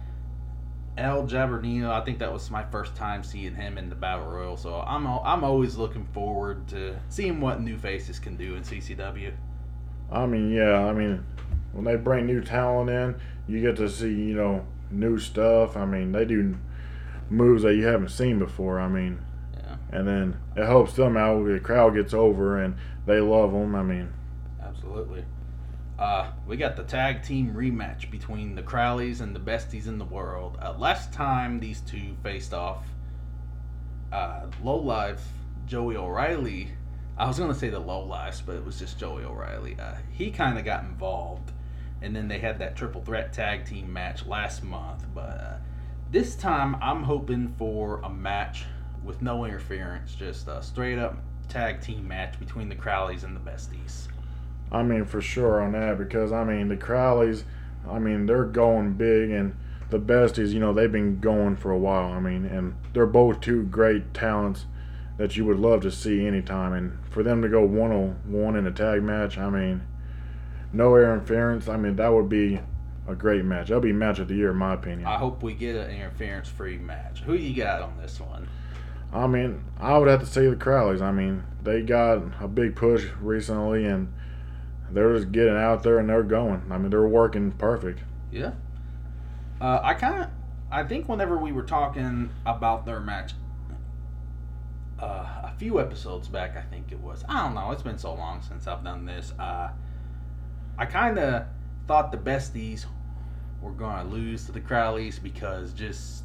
[0.98, 4.58] El Jabernino, I think that was my first time seeing him in the Battle Royal.
[4.58, 9.32] So I'm I'm always looking forward to seeing what new faces can do in CCW.
[10.10, 11.24] I mean, yeah, I mean,
[11.72, 13.16] when they bring new talent in,
[13.48, 15.76] you get to see you know new stuff.
[15.76, 16.56] I mean, they do
[17.30, 18.78] moves that you haven't seen before.
[18.78, 19.20] I mean,
[19.56, 21.44] Yeah, and then it helps them out.
[21.44, 23.74] The crowd gets over, and they love them.
[23.74, 24.12] I mean,
[24.62, 25.24] absolutely.
[25.98, 30.04] Uh, we got the tag team rematch between the Crowleys and the Besties in the
[30.04, 30.58] World.
[30.60, 32.84] Uh, last time these two faced off,
[34.12, 35.24] uh, Low Life
[35.66, 36.70] Joey O'Reilly.
[37.16, 39.76] I was gonna say the Low Lives, but it was just Joey O'Reilly.
[39.78, 41.52] Uh, he kind of got involved,
[42.02, 45.04] and then they had that triple threat tag team match last month.
[45.14, 45.56] But uh,
[46.10, 48.64] this time, I'm hoping for a match
[49.04, 51.16] with no interference, just a straight up
[51.48, 54.08] tag team match between the Crowleys and the Besties.
[54.70, 57.44] I mean, for sure on that because I mean the Crowleys,
[57.88, 59.54] I mean they're going big and
[59.90, 62.12] the Besties, you know, they've been going for a while.
[62.12, 64.64] I mean, and they're both two great talents
[65.18, 66.72] that you would love to see anytime.
[66.72, 69.82] And for them to go one on one in a tag match, I mean,
[70.72, 71.68] no interference.
[71.68, 72.60] I mean, that would be
[73.06, 73.68] a great match.
[73.68, 75.06] That'll be match of the year in my opinion.
[75.06, 77.20] I hope we get an interference free match.
[77.20, 78.48] Who you got on this one?
[79.12, 81.02] I mean, I would have to say the Crowleys.
[81.02, 84.12] I mean, they got a big push recently and
[84.90, 86.62] they're just getting out there and they're going.
[86.70, 88.00] I mean, they're working perfect.
[88.30, 88.52] Yeah.
[89.60, 90.30] Uh, I kind of,
[90.70, 93.32] I think whenever we were talking about their match,
[94.98, 97.24] uh, a few episodes back, I think it was.
[97.28, 97.70] I don't know.
[97.72, 99.32] It's been so long since I've done this.
[99.38, 99.70] Uh,
[100.82, 101.44] I kind of
[101.86, 102.86] thought the besties
[103.60, 106.24] were going to lose to the Crowleys because just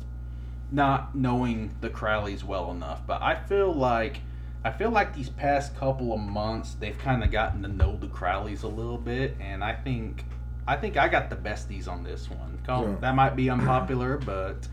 [0.71, 3.05] not knowing the Crowleys well enough.
[3.05, 4.21] But I feel like.
[4.65, 8.07] I feel like these past couple of months they've kind of gotten to know the
[8.07, 10.25] Crowleys a little bit, and I think
[10.67, 12.57] I think I got the besties on this one.
[12.99, 14.67] That might be unpopular, but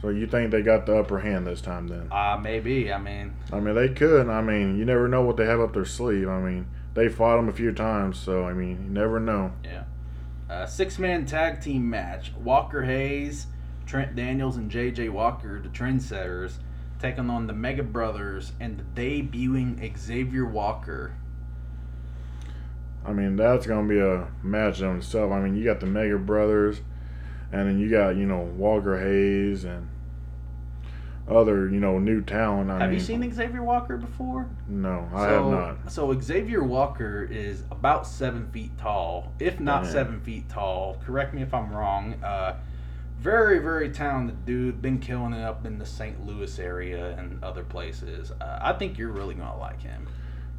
[0.00, 2.08] So you think they got the upper hand this time then?
[2.12, 2.90] uh, maybe.
[2.92, 4.28] I mean, I mean, they could.
[4.28, 6.28] I mean, you never know what they have up their sleeve.
[6.28, 6.66] I mean,
[6.98, 9.52] they fought him a few times, so I mean, you never know.
[9.64, 9.84] yeah.
[10.50, 13.46] Uh, six man tag team match: Walker Hayes,
[13.86, 16.54] Trent Daniels, and JJ Walker, the trendsetters,
[16.98, 21.14] taking on the Mega Brothers and the debuting Xavier Walker.
[23.04, 25.30] I mean, that's gonna be a match on itself.
[25.30, 26.80] I mean, you got the Mega Brothers,
[27.52, 29.88] and then you got you know Walker Hayes, and
[31.28, 32.70] other you know new talent.
[32.70, 34.48] I have mean, you seen Xavier Walker before?
[34.66, 35.92] No, I so, have not.
[35.92, 39.92] So Xavier Walker is about seven feet tall, if not Damn.
[39.92, 40.96] seven feet tall.
[41.04, 42.14] Correct me if I'm wrong.
[42.22, 42.56] Uh,
[43.18, 44.80] very, very talented dude.
[44.80, 46.24] Been killing it up in the St.
[46.24, 48.30] Louis area and other places.
[48.40, 50.08] Uh, I think you're really gonna like him.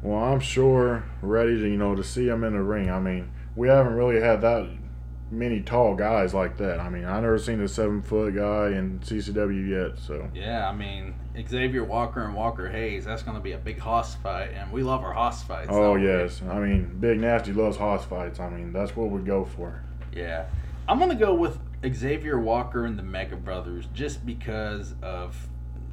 [0.02, 2.90] Well, I'm sure ready to you know to see him in the ring.
[2.90, 4.68] I mean, we haven't really had that
[5.30, 6.80] many tall guys like that.
[6.80, 9.98] I mean, I never seen a seven foot guy in CCW yet.
[9.98, 11.14] So Yeah, I mean
[11.48, 13.04] Xavier Walker and Walker Hayes.
[13.04, 15.68] That's gonna be a big hoss fight, and we love our hoss fights.
[15.70, 18.40] oh yes, I mean Big Nasty loves hoss fights.
[18.40, 19.82] I mean that's what we go for.
[20.12, 20.46] Yeah.
[20.88, 21.56] I'm going to go with
[21.94, 25.36] Xavier Walker and the Mega Brothers just because of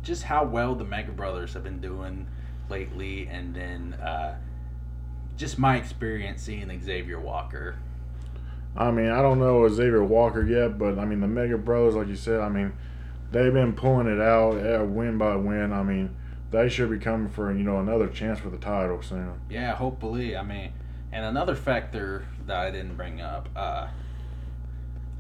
[0.02, 2.26] just how well the Mega Brothers have been doing
[2.68, 4.38] lately and then uh,
[5.36, 7.76] just my experience seeing Xavier Walker.
[8.78, 12.08] I mean, I don't know Xavier Walker yet, but I mean the Mega Brothers, like
[12.08, 12.74] you said, I mean
[13.32, 15.74] they've been pulling it out uh, win by win.
[15.74, 16.16] I mean
[16.52, 19.42] they should be coming for you know another chance for the title soon.
[19.50, 20.38] Yeah, hopefully.
[20.38, 20.74] I mean,
[21.12, 23.88] and another factor that I didn't bring up uh,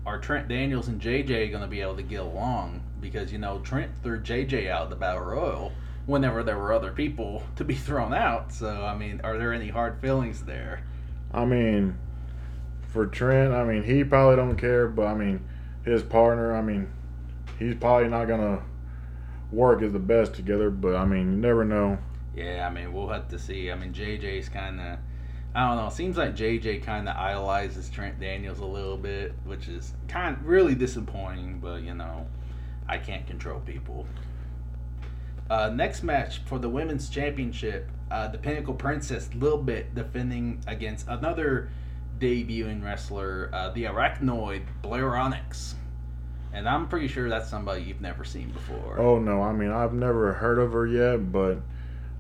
[0.06, 2.82] are Trent Daniels and JJ going to be able to get along?
[3.02, 5.72] Because, you know, Trent threw JJ out of the Battle Royal
[6.06, 8.52] whenever there were other people to be thrown out.
[8.54, 10.84] So, I mean, are there any hard feelings there?
[11.34, 11.98] I mean,
[12.88, 15.44] for Trent, I mean he probably don't care, but I mean
[15.84, 16.90] his partner, I mean
[17.60, 18.64] he's probably not gonna
[19.52, 20.70] work as the best together.
[20.70, 22.00] But I mean you never know.
[22.38, 23.72] Yeah, I mean, we'll have to see.
[23.72, 25.00] I mean, JJ's kind of.
[25.56, 25.90] I don't know.
[25.90, 30.76] Seems like JJ kind of idolizes Trent Daniels a little bit, which is kind really
[30.76, 31.60] disappointing.
[31.60, 32.28] But you know,
[32.88, 34.06] I can't control people.
[35.50, 41.08] Uh, next match for the women's championship, uh, the Pinnacle Princess Lil Bit defending against
[41.08, 41.72] another
[42.20, 45.76] debuting wrestler, uh, the Arachnoid Blair Onyx.
[46.54, 48.98] And I'm pretty sure that's somebody you've never seen before.
[49.00, 51.60] Oh no, I mean I've never heard of her yet, but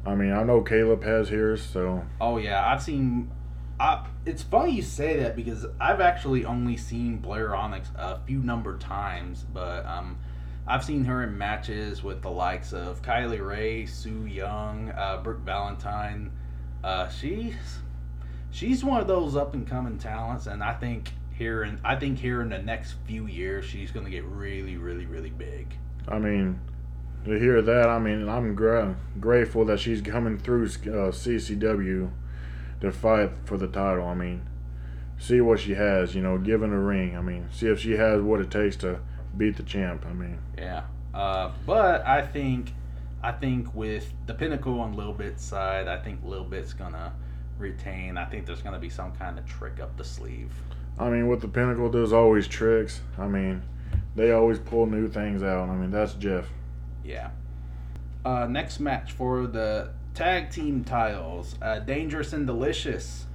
[0.06, 3.32] I mean I know Caleb has hers, so Oh yeah, I've seen.
[3.80, 8.40] I, it's funny you say that because I've actually only seen Blair Onyx a few
[8.40, 10.18] number times, but um,
[10.68, 15.42] I've seen her in matches with the likes of Kylie Rae, Su Yung, uh, Brooke
[15.42, 16.32] Valentine.
[16.84, 17.80] Uh, she's
[18.52, 22.20] she's one of those up and coming talents, and I think here in I think
[22.20, 25.74] here in the next few years she's going to get really, really, really big.
[26.08, 26.60] I mean
[27.26, 32.10] to hear that, I mean I'm gra- grateful that she's coming through uh, CCW
[32.82, 34.08] to fight for the title.
[34.08, 34.48] I mean,
[35.18, 37.18] see what she has, you know, given a ring.
[37.18, 39.00] I mean, see if she has what it takes to
[39.36, 40.06] beat the champ.
[40.08, 40.84] I mean, Yeah.
[41.14, 42.74] Uh, but I think
[43.24, 47.14] I think with the pinnacle on Lil Bit's side, I think Lil Bit's gonna
[47.58, 48.18] retain.
[48.18, 50.52] I think there's gonna be some kind of trick up the sleeve.
[51.00, 53.02] I mean, with the Pinnacle, there's always tricks.
[53.18, 53.62] I mean,
[54.16, 55.70] they always pull new things out.
[55.70, 56.50] I mean, that's Jeff.
[57.04, 57.30] Yeah.
[58.26, 63.26] Uh, next match for the tag team titles: uh, Dangerous and Delicious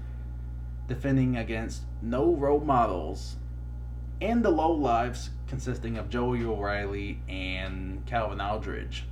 [0.88, 3.36] defending against No Role Models
[4.20, 9.04] and the Low Lives, consisting of Joey O'Reilly and Calvin Aldridge.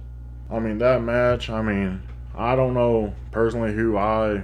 [0.51, 2.03] I mean, that match, I mean,
[2.37, 4.43] I don't know personally who I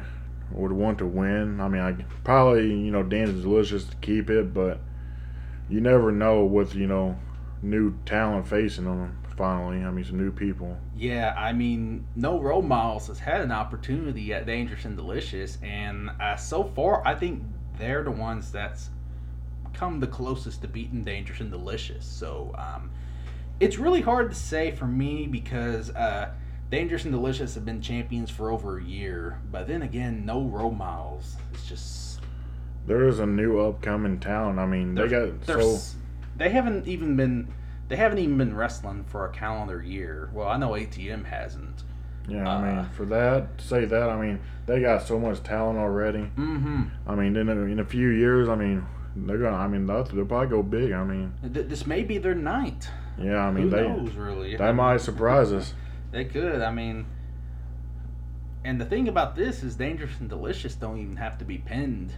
[0.52, 1.60] would want to win.
[1.60, 1.92] I mean, I
[2.24, 4.80] probably, you know, Dan's delicious to keep it, but
[5.68, 7.18] you never know with, you know,
[7.62, 9.84] new talent facing them finally.
[9.84, 10.76] I mean, some new people.
[10.96, 16.10] Yeah, I mean, no role models has had an opportunity at Dangerous and Delicious, and
[16.20, 17.42] uh, so far, I think
[17.78, 18.90] they're the ones that's
[19.74, 22.06] come the closest to beating Dangerous and Delicious.
[22.06, 22.90] So, um,
[23.60, 26.30] it's really hard to say for me because uh,
[26.70, 30.72] Dangerous and Delicious have been champions for over a year, but then again, no role
[30.72, 31.36] models.
[31.52, 32.20] It's just
[32.86, 34.58] There is a new upcoming talent.
[34.58, 35.78] I mean, they got so.
[36.36, 37.48] they haven't even been
[37.88, 40.28] they haven't even been wrestling for a calendar year.
[40.34, 41.84] Well, I know ATM hasn't.
[42.28, 45.44] Yeah, I mean, uh, for that, to say that, I mean, they got so much
[45.44, 46.28] talent already.
[46.36, 46.82] Mm-hmm.
[47.06, 49.56] I mean, in a, in a few years, I mean, they're gonna.
[49.56, 50.90] I mean, they'll, they'll probably go big.
[50.90, 52.88] I mean, Th- This may be their night.
[53.16, 53.46] yeah.
[53.46, 54.56] I mean, Who they knows, really?
[54.56, 55.72] they might surprise us.
[56.16, 56.62] They could.
[56.62, 57.04] I mean,
[58.64, 62.10] and the thing about this is, Dangerous and Delicious don't even have to be pinned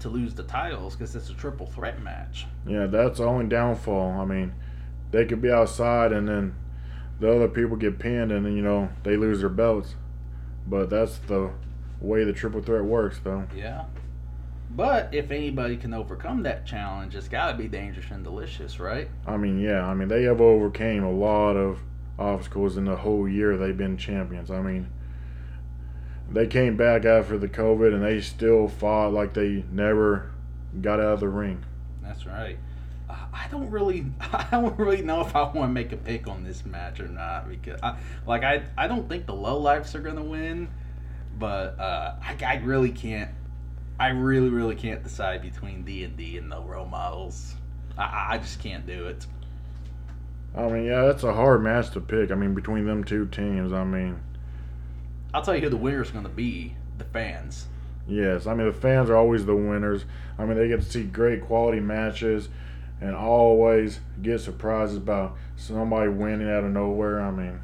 [0.00, 2.44] to lose the titles because it's a triple threat match.
[2.66, 4.20] Yeah, that's the only downfall.
[4.20, 4.52] I mean,
[5.10, 6.54] they could be outside and then
[7.18, 9.94] the other people get pinned and then you know they lose their belts.
[10.66, 11.50] But that's the
[11.98, 13.46] way the triple threat works, though.
[13.56, 13.84] Yeah.
[14.68, 19.08] But if anybody can overcome that challenge, it's got to be Dangerous and Delicious, right?
[19.26, 19.86] I mean, yeah.
[19.86, 21.78] I mean, they have overcame a lot of
[22.20, 24.50] obstacles in the whole year they've been champions.
[24.50, 24.88] I mean,
[26.30, 30.30] they came back after the COVID and they still fought like they never
[30.80, 31.64] got out of the ring.
[32.02, 32.58] That's right.
[33.32, 36.44] I don't really, I don't really know if I want to make a pick on
[36.44, 37.96] this match or not because, I,
[38.26, 40.68] like, I, I don't think the low lifes are gonna win,
[41.38, 43.30] but uh, I, I really can't,
[43.98, 47.54] I really, really can't decide between D and D and the role models.
[47.98, 49.26] I, I just can't do it.
[50.56, 52.30] I mean, yeah, that's a hard match to pick.
[52.30, 54.20] I mean, between them two teams, I mean,
[55.32, 57.66] I'll tell you who the winner's gonna be: the fans.
[58.08, 60.04] yes, I mean the fans are always the winners.
[60.38, 62.48] I mean, they get to see great quality matches,
[63.00, 67.20] and always get surprises about somebody winning out of nowhere.
[67.20, 67.60] I mean,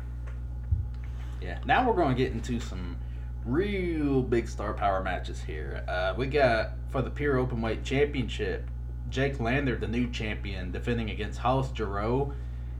[1.40, 1.58] Yeah.
[1.66, 2.96] Now we're going to get into some
[3.44, 5.84] real big star power matches here.
[5.88, 8.68] Uh, we got for the pure open weight championship,
[9.10, 12.32] Jake Lander, the new champion, defending against Hollis Jarreau,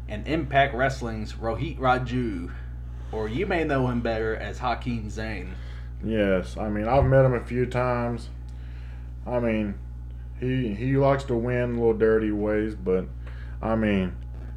[0.08, 2.52] and Impact Wrestling's Rohit Raju,
[3.12, 5.54] or you may know him better as Hakeem Zane.
[6.04, 8.30] yes, I mean I've met him a few times.
[9.26, 9.74] I mean,
[10.38, 13.06] he he likes to win little dirty ways, but
[13.60, 14.14] I mean,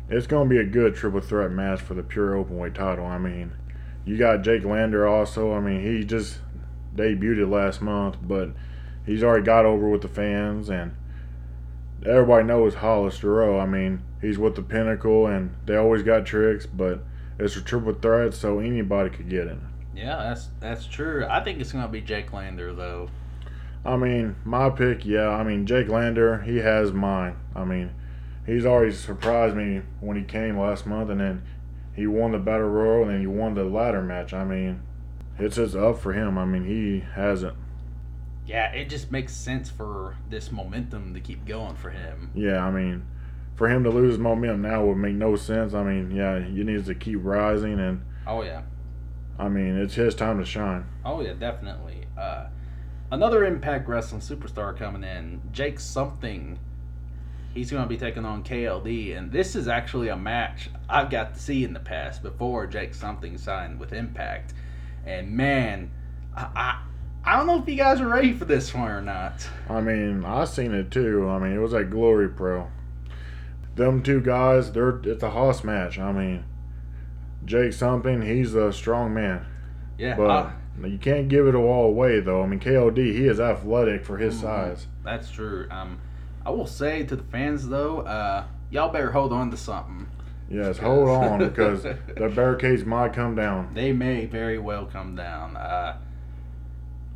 [0.10, 3.06] it's gonna be a good triple threat match for the pure open weight title.
[3.06, 3.54] I mean,
[4.06, 5.54] you got Jake Lander also.
[5.54, 6.40] I mean, he just
[6.96, 8.50] debuted last month, but
[9.06, 10.96] he's already got over with the fans, and
[12.06, 13.62] everybody knows Hollis Jarreau.
[13.62, 17.04] I mean, he's with the Pinnacle, and they always got tricks, but
[17.38, 19.62] it's a triple threat, so anybody could get in.
[19.96, 21.26] Yeah, that's that's true.
[21.30, 23.10] I think it's going to be Jake Lander though.
[23.86, 25.30] I mean, my pick, yeah.
[25.30, 27.38] I mean, Jake Lander, he has mine.
[27.56, 27.92] I mean,
[28.46, 31.44] he's already surprised me when he came last month, and then
[31.96, 34.34] he won the battle royal, and then he won the ladder match.
[34.34, 34.82] I mean,
[35.38, 36.38] it's just up for him.
[36.38, 37.56] I mean, he hasn't.
[38.50, 42.32] Yeah, it just makes sense for this momentum to keep going for him.
[42.34, 43.06] Yeah, I mean,
[43.54, 45.76] for him to lose momentum now would make no sense.
[45.76, 48.64] I mean, yeah, he needs to keep rising, and Oh yeah.
[49.38, 50.88] I mean, it's his time to shine.
[51.06, 52.08] Oh yeah, definitely.
[52.18, 52.48] Uh,
[53.12, 56.58] another Impact Wrestling superstar coming in, Jake Something.
[57.54, 61.36] He's going to be taking on KLD, and this is actually a match I've got
[61.36, 64.56] to see in the past before Jake Something signed with Impact.
[65.06, 65.92] And man,
[66.36, 66.82] I,
[67.24, 69.48] I don't know if you guys are ready for this one or not.
[69.70, 71.28] I mean, I seen it too.
[71.30, 72.70] I mean, it was at Glory Pro.
[73.76, 76.00] Them two guys, they're it's a hoss match.
[76.00, 76.44] I mean,
[77.46, 79.46] Jake something, he's a strong man,
[79.98, 80.52] Yeah, but I-
[80.88, 82.42] you can't give it all away though.
[82.44, 84.42] I mean, KOD, he is athletic for his Mhm.
[84.42, 84.88] size.
[85.04, 85.66] that's true.
[85.72, 85.98] Um,
[86.46, 90.08] I will say to the fans though, uh, y'all better hold on to something.
[90.50, 91.84] Yes, hold on because
[92.16, 93.70] the barricades might come down.
[93.74, 95.56] they may very well come down.
[95.58, 95.98] Uh,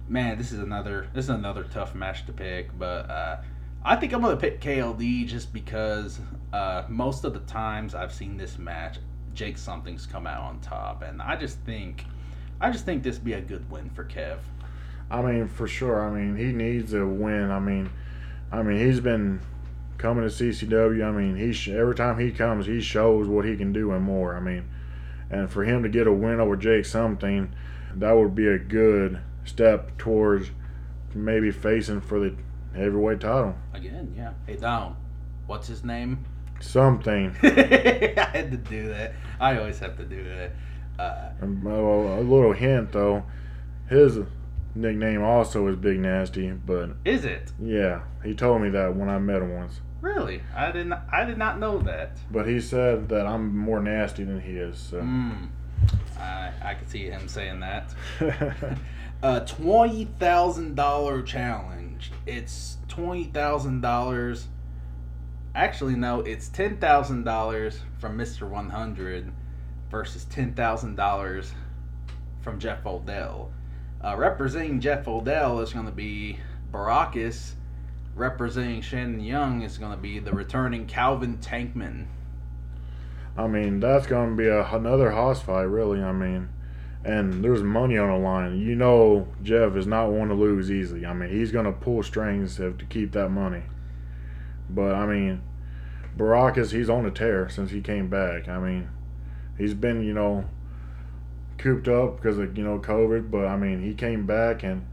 [0.08, 3.38] man, this is another this is another tough match to pick, but uh,
[3.84, 6.20] I think I'm gonna pick KLD just because
[6.52, 8.98] uh, most of the times I've seen this match,
[9.34, 12.06] Jake something's come out on top, and I just think
[12.62, 14.38] I just think this be a good win for Kev.
[15.10, 16.02] I mean, for sure.
[16.02, 17.52] I mean, he needs a win.
[17.52, 17.90] I mean,
[18.52, 19.42] I mean, he's been
[19.98, 21.06] coming to CCW.
[21.06, 24.04] I mean, he sh- every time he comes, he shows what he can do and
[24.04, 24.36] more.
[24.36, 24.70] I mean,
[25.30, 27.54] and for him to get a win over Jake something,
[27.96, 30.52] that would be a good step towards
[31.14, 32.36] maybe facing for the
[32.76, 33.56] heavyweight title.
[33.74, 34.34] Again, yeah.
[34.48, 34.96] Hey, Down.
[35.48, 36.26] What's his name?
[36.60, 37.36] Something.
[37.44, 39.14] I had to do that.
[39.40, 40.52] I always have to do that.
[40.98, 43.24] Uh, Um, a little hint though,
[43.90, 44.20] his
[44.76, 49.18] nickname also is Big Nasty, but is it yeah, he told me that when I
[49.20, 49.82] met him once.
[50.02, 50.42] really?
[50.56, 50.94] I didn't.
[51.12, 52.18] I did not know that.
[52.32, 54.78] But he said that I'm more nasty than he is.
[54.78, 55.02] So.
[55.02, 55.50] Mm.
[56.18, 57.94] I I could see him saying that.
[59.24, 62.12] A twenty thousand dollar challenge.
[62.26, 64.50] It's twenty thousand dollars.
[65.56, 69.32] Actually, no, it's ten thousand dollars from Mister One Hundred
[69.90, 71.54] versus ten thousand dollars
[72.42, 73.54] from Jeff Odell.
[74.04, 76.38] Uh, representing Jeff Odell is going to be
[76.74, 77.54] Baracus.
[78.16, 82.08] Representing Shannon Young is going to be the returning Calvin Tankman.
[83.38, 86.04] I mean, that's going to be a, another hoss fight, really.
[86.04, 86.50] I mean,
[87.06, 88.60] and there's money on the line.
[88.60, 91.06] You know, Jeff is not one to lose easily.
[91.06, 93.64] I mean, he's going to pull strings to, keep that money.
[94.70, 95.42] But I mean,
[96.18, 98.48] Baracus, he's on a tear since he came back.
[98.48, 98.90] I mean,
[99.58, 100.46] he's been, you know,
[101.58, 103.30] cooped up because of you know COVID.
[103.30, 104.86] But I mean, he came back and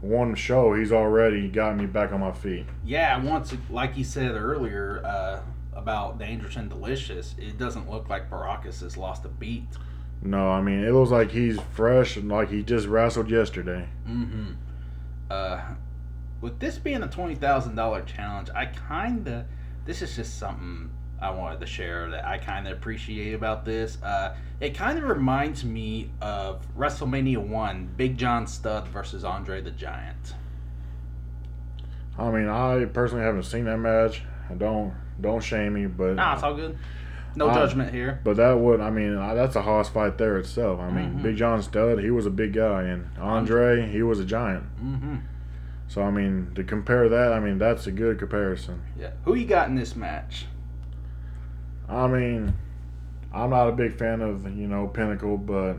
[0.00, 2.66] one show, he's already got me back on my feet.
[2.84, 5.40] Yeah, once like you said earlier uh,
[5.72, 9.68] about dangerous and delicious, it doesn't look like Baracus has lost a beat.
[10.22, 13.88] No, I mean, it looks like he's fresh and like he just wrestled yesterday.
[14.08, 14.52] Mm-hmm.
[15.30, 15.60] Uh,
[16.40, 19.46] with this being a twenty thousand dollar challenge, I kinda
[19.84, 20.90] this is just something
[21.20, 24.02] I wanted to share that I kind of appreciate about this.
[24.02, 29.70] Uh, it kind of reminds me of WrestleMania One, Big John Studd versus Andre the
[29.70, 30.34] Giant.
[32.18, 34.22] I mean, I personally haven't seen that match.
[34.50, 36.76] I don't Don't shame me, but Nah, it's all good.
[37.36, 38.18] No Uh, judgment here.
[38.24, 40.80] but that would I mean I- that's a hoss fight there itself.
[40.80, 41.22] I mean Mhm.
[41.22, 44.64] Big John Studd, he was a big guy, and Andre, he was a giant.
[44.82, 45.16] Mm-hmm.
[45.88, 48.80] So I mean to compare that, I mean that's a good comparison.
[48.98, 49.10] Yeah.
[49.24, 50.46] Who you got in this match?
[51.88, 52.54] I mean,
[53.32, 55.76] I'm not a big fan of you know Pinnacle, but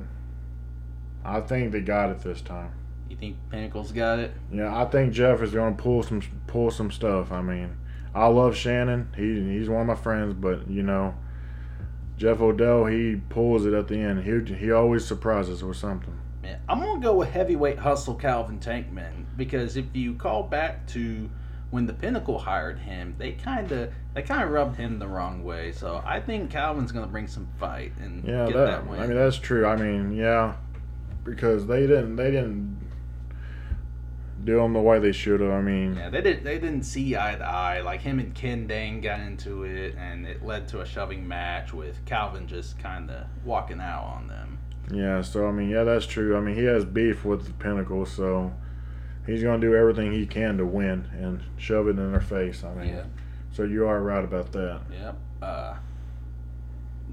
[1.25, 2.69] I think they got it this time.
[3.09, 4.31] You think Pinnacle's got it?
[4.51, 7.31] Yeah, I think Jeff is going to pull some pull some stuff.
[7.31, 7.71] I mean,
[8.13, 9.09] I love Shannon.
[9.15, 11.15] He he's one of my friends, but you know,
[12.17, 14.23] Jeff Odell he pulls it at the end.
[14.23, 16.17] He he always surprises with something.
[16.43, 16.57] Yeah.
[16.67, 21.29] I'm gonna go with heavyweight hustle Calvin Tankman because if you call back to
[21.69, 25.43] when the Pinnacle hired him, they kind of they kind of rubbed him the wrong
[25.43, 25.71] way.
[25.71, 28.99] So I think Calvin's gonna bring some fight and Yeah, get that, that.
[28.99, 29.65] I mean that's true.
[29.65, 30.55] I mean, yeah,
[31.23, 32.76] because they didn't they didn't
[34.47, 35.51] do them the way they should have.
[35.51, 36.43] I mean, Yeah, they did.
[36.43, 37.81] They didn't see eye to eye.
[37.81, 41.73] Like him and Ken Dane got into it, and it led to a shoving match
[41.73, 44.57] with Calvin just kind of walking out on them.
[44.89, 46.37] Yeah, so I mean, yeah, that's true.
[46.37, 48.53] I mean, he has beef with the Pinnacle, so
[49.25, 52.63] he's going to do everything he can to win and shove it in their face.
[52.63, 53.03] I mean, Yeah.
[53.51, 54.79] so you are right about that.
[54.89, 55.17] Yep.
[55.41, 55.73] Uh,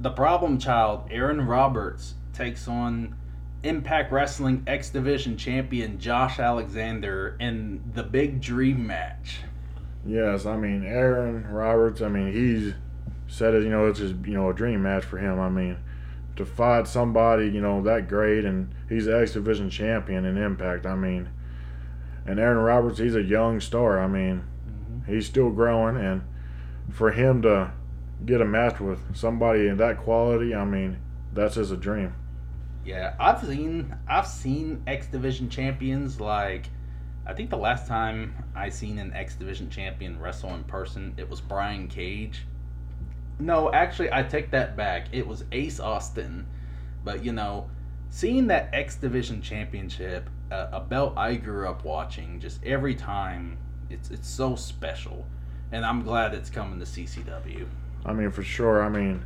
[0.01, 3.17] the problem child, Aaron Roberts, takes on
[3.65, 9.41] Impact Wrestling X Division champion Josh Alexander in the Big Dream match.
[10.07, 12.03] Yes, I mean, Aaron Roberts.
[12.03, 12.75] I mean, he's
[13.27, 13.63] said it.
[13.63, 15.41] You know, it's just you know a dream match for him.
[15.41, 15.79] I mean,
[16.37, 20.85] to fight somebody you know that great, and he's the X Division champion in Impact.
[20.85, 21.31] I mean,
[22.27, 23.99] and Aaron Roberts, he's a young star.
[23.99, 25.13] I mean, mm-hmm.
[25.13, 26.23] he's still growing, and
[26.91, 27.73] for him to
[28.27, 30.99] get a match with somebody in that quality, I mean,
[31.33, 32.15] that's just a dream.
[32.85, 36.69] Yeah, I've seen I've seen X Division champions like
[37.27, 41.29] I think the last time I seen an X Division champion wrestle in person, it
[41.29, 42.47] was Brian Cage.
[43.39, 45.07] No, actually I take that back.
[45.13, 46.47] It was Ace Austin.
[47.05, 47.71] But you know,
[48.11, 53.57] seeing that X Division championship, a belt I grew up watching, just every time
[53.89, 55.27] it's it's so special.
[55.73, 57.67] And I'm glad it's coming to CCW.
[58.05, 58.83] I mean, for sure.
[58.83, 59.25] I mean,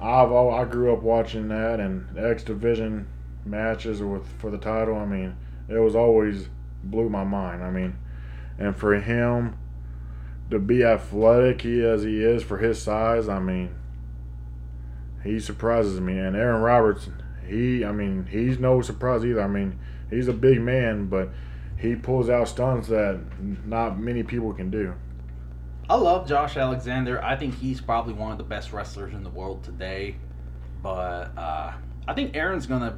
[0.00, 3.06] I've all, I grew up watching that and X Division
[3.44, 4.96] matches with for the title.
[4.96, 5.36] I mean,
[5.68, 6.48] it was always
[6.82, 7.62] blew my mind.
[7.62, 7.98] I mean,
[8.58, 9.58] and for him
[10.50, 13.74] to be athletic he as he is for his size, I mean,
[15.22, 16.18] he surprises me.
[16.18, 17.08] And Aaron Roberts,
[17.46, 19.42] he, I mean, he's no surprise either.
[19.42, 19.78] I mean,
[20.08, 21.28] he's a big man, but
[21.76, 23.20] he pulls out stunts that
[23.66, 24.94] not many people can do.
[25.90, 27.20] I love Josh Alexander.
[27.20, 30.14] I think he's probably one of the best wrestlers in the world today.
[30.84, 31.72] But uh,
[32.06, 32.96] I think Aaron's gonna.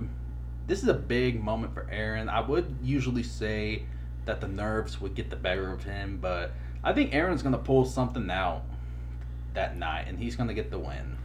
[0.67, 2.29] This is a big moment for Aaron.
[2.29, 3.85] I would usually say
[4.27, 6.53] that the nerves would get the better of him, but
[6.85, 8.63] I think Aaron's gonna pull something out
[9.55, 11.17] that night, and he's gonna get the win.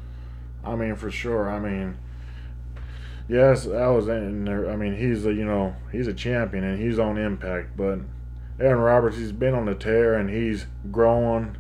[0.64, 1.50] I mean, for sure.
[1.50, 1.98] I mean,
[3.28, 4.72] yes, Alexander.
[4.72, 8.00] I mean, he's a you know he's a champion and he's on Impact, but
[8.60, 11.58] Aaron Roberts, he's been on the tear and he's growing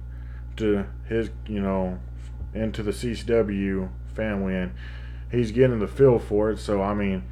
[0.58, 2.00] to his you know
[2.54, 4.72] into the CCW family and
[5.32, 6.60] he's getting the feel for it.
[6.60, 7.24] So I mean,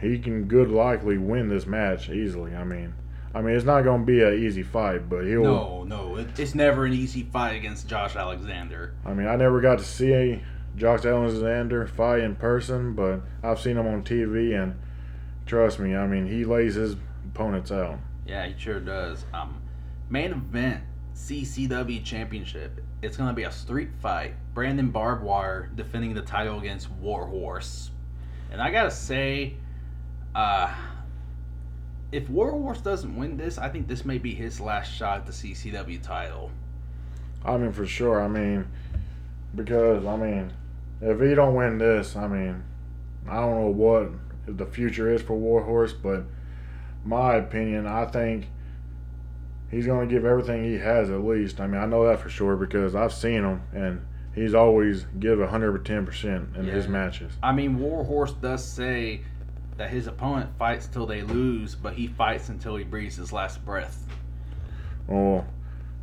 [0.00, 2.54] he can good likely win this match easily.
[2.54, 2.94] I mean.
[3.36, 5.42] I mean, it's not going to be an easy fight, but he'll.
[5.42, 8.94] No, no, it, it's never an easy fight against Josh Alexander.
[9.04, 10.40] I mean, I never got to see
[10.76, 14.76] Josh Alexander fight in person, but I've seen him on TV, and
[15.46, 16.94] trust me, I mean, he lays his
[17.24, 17.98] opponents out.
[18.26, 19.24] Yeah, he sure does.
[19.32, 19.60] Um,
[20.08, 20.82] main event
[21.14, 22.80] CCW Championship.
[23.02, 24.34] It's gonna be a street fight.
[24.54, 27.90] Brandon Barbed Wire defending the title against Warhorse,
[28.50, 29.54] and I gotta say,
[30.34, 30.72] uh,
[32.12, 35.32] if Warhorse doesn't win this, I think this may be his last shot at the
[35.32, 36.50] CCW title.
[37.44, 38.22] I mean, for sure.
[38.22, 38.66] I mean,
[39.54, 40.52] because I mean,
[41.00, 42.62] if he don't win this, I mean,
[43.28, 44.10] I don't know what
[44.46, 46.24] the future is for Warhorse, but
[47.04, 48.48] my opinion, I think
[49.70, 51.60] he's going to give everything he has at least.
[51.60, 55.38] I mean, I know that for sure because I've seen him and he's always give
[55.38, 57.32] 110% in his matches.
[57.42, 59.22] I mean, Warhorse does say
[59.76, 63.64] that his opponent fights till they lose, but he fights until he breathes his last
[63.64, 64.06] breath.
[65.06, 65.46] Well,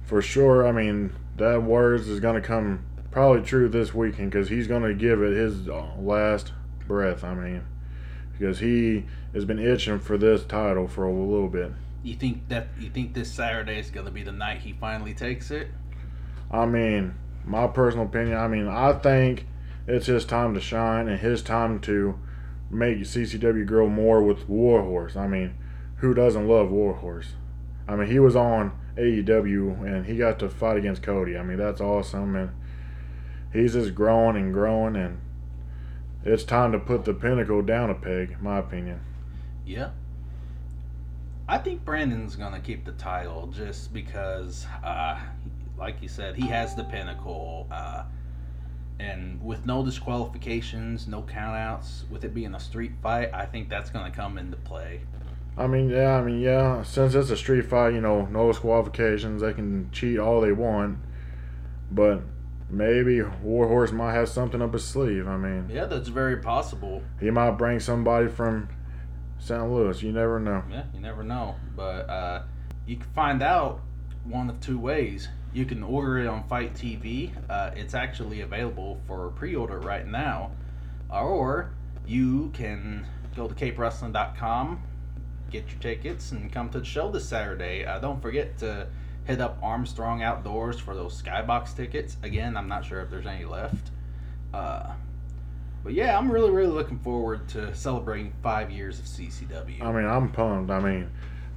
[0.03, 4.49] for sure, I mean, that words is going to come probably true this weekend because
[4.49, 6.51] he's going to give it his uh, last
[6.87, 7.23] breath.
[7.23, 7.63] I mean,
[8.41, 11.71] because he has been itching for this title for a little bit.
[12.01, 15.51] You think that you think this Saturday is gonna be the night he finally takes
[15.51, 15.67] it?
[16.49, 17.13] I mean,
[17.45, 19.45] my personal opinion, I mean, I think
[19.85, 22.19] it's his time to shine and his time to
[22.71, 25.15] make CCW grow more with Warhorse.
[25.15, 25.53] I mean,
[25.97, 27.33] who doesn't love Warhorse?
[27.87, 31.37] I mean, he was on AEW, and he got to fight against Cody.
[31.37, 32.49] I mean, that's awesome, and
[33.53, 35.19] he's just growing and growing, and
[36.23, 38.99] it's time to put the pinnacle down a peg, in my opinion.
[39.65, 39.89] Yeah.
[41.47, 45.19] I think Brandon's gonna keep the title just because, uh,
[45.77, 48.03] like you said, he has the pinnacle, uh,
[48.99, 53.89] and with no disqualifications, no countouts, with it being a street fight, I think that's
[53.89, 55.01] gonna come into play.
[55.57, 56.83] I mean, yeah, I mean, yeah.
[56.83, 59.41] Since it's a street fight, you know, no disqualifications.
[59.41, 60.99] They can cheat all they want,
[61.91, 62.21] but
[62.71, 65.27] maybe Warhorse might have something up his sleeve.
[65.27, 67.03] I mean, Yeah, that's very possible.
[67.19, 68.69] he might bring somebody from
[69.39, 69.69] St.
[69.69, 70.01] Louis.
[70.01, 70.63] You never know.
[70.71, 72.43] Yeah, you never know, but uh,
[72.85, 73.81] you can find out
[74.23, 75.27] one of two ways.
[75.53, 77.31] You can order it on FITE TV.
[77.49, 80.51] Uh, it's actually available for pre-order right now,
[81.11, 81.73] or
[82.05, 83.05] you can
[83.35, 84.81] go to capewrestling.com,
[85.49, 87.83] get your tickets, and come to the show this Saturday.
[87.85, 88.87] Uh, don't forget to
[89.31, 92.17] hit up Armstrong Outdoors for those Skybox tickets.
[92.21, 93.89] Again, I'm not sure if there's any left.
[94.53, 94.91] Uh,
[95.85, 99.81] but yeah, I'm really, really looking forward to celebrating five years of CCW.
[99.81, 100.69] I mean, I'm pumped.
[100.69, 101.09] I mean,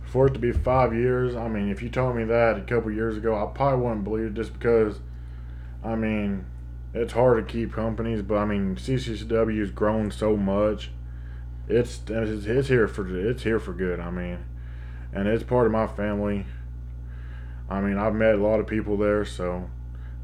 [0.05, 2.93] for it to be five years, I mean, if you told me that a couple
[2.93, 5.01] years ago, I probably wouldn't believe it just because,
[5.83, 6.47] I mean,
[6.95, 10.93] it's hard to keep companies, but I mean, CCW has grown so much.
[11.69, 13.99] It's it's, it's here for it's here for good.
[13.99, 14.45] I mean,
[15.13, 16.47] and it's part of my family.
[17.69, 19.69] I mean, I've met a lot of people there, so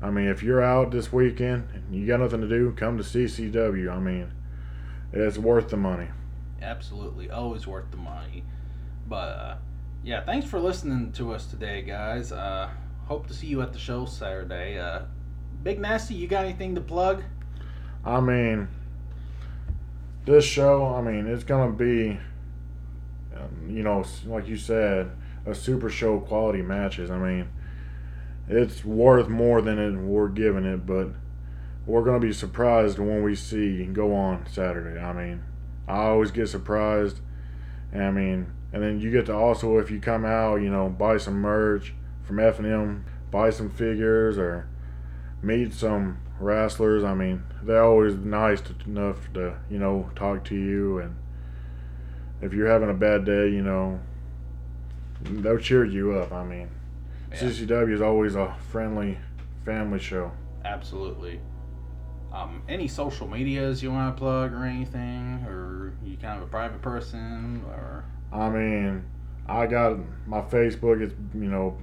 [0.03, 3.05] I mean, if you're out this weekend and you got nothing to do, come to
[3.05, 3.91] CCW.
[3.91, 4.32] I mean,
[5.12, 6.09] it's worth the money.
[6.62, 7.30] absolutely.
[7.30, 8.45] Always worth the money.
[9.09, 9.57] But uh,
[10.03, 12.32] yeah thanks for listening to us today guys.
[12.32, 12.70] Uh,
[13.07, 14.78] hope to see you at the show saturday.
[14.78, 15.03] Uh,
[15.62, 17.22] big nasty you got anything to plug?
[18.05, 18.68] I mean,
[20.24, 22.18] this show, I mean, it's going to be,
[23.36, 25.11] um, you know, like you said,
[25.47, 27.11] a super show quality matches.
[27.11, 27.49] I mean,
[28.49, 31.09] it's worth more than it, we're giving it, but
[31.86, 35.01] we're going to be surprised when we see go on Saturday.
[35.01, 35.43] I mean,
[35.88, 37.20] I always get surprised.
[37.93, 41.16] I mean, and then you get to also, if you come out, you know, buy
[41.16, 44.68] some merch from F&M, buy some figures or
[45.43, 47.05] meet some wrestlers.
[47.05, 51.16] I mean, they're always nice to, enough to you know talk to you, and
[52.41, 54.01] if you're having a bad day, you know,
[55.24, 56.32] they'll cheer you up.
[56.32, 56.68] I mean,
[57.30, 57.38] Yeah.
[57.38, 59.18] CCW is always a friendly
[59.64, 60.32] family show.
[60.64, 61.40] absolutely
[62.32, 66.50] um, any social medias you want to plug or anything or you kind of a
[66.50, 69.04] private person or I mean,
[69.48, 69.98] I got
[70.28, 71.00] my Facebook.
[71.02, 71.76] It's you know,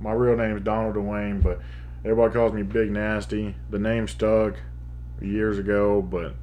[0.00, 1.60] my real name is Donald Dwayne, but
[2.04, 3.54] everybody calls me Big Nasty.
[3.70, 4.56] The name stuck
[5.22, 6.34] years ago, but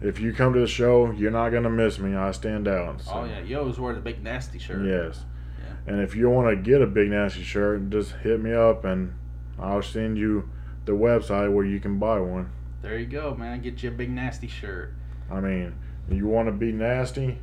[0.00, 2.14] if you come to the show, you're not gonna miss me.
[2.14, 3.00] I stand out.
[3.02, 5.24] so- oh yeah yo always wear the big nasty shirt Yes.
[5.58, 5.74] Yeah.
[5.94, 9.12] And if you want to get a Big Nasty shirt, just hit me up and
[9.58, 10.48] I'll send you
[10.84, 12.50] the website where you can buy one.
[12.82, 14.92] there you go man get you a big nasty shirt
[15.30, 15.74] I mean,
[16.10, 17.38] you want to be nasty,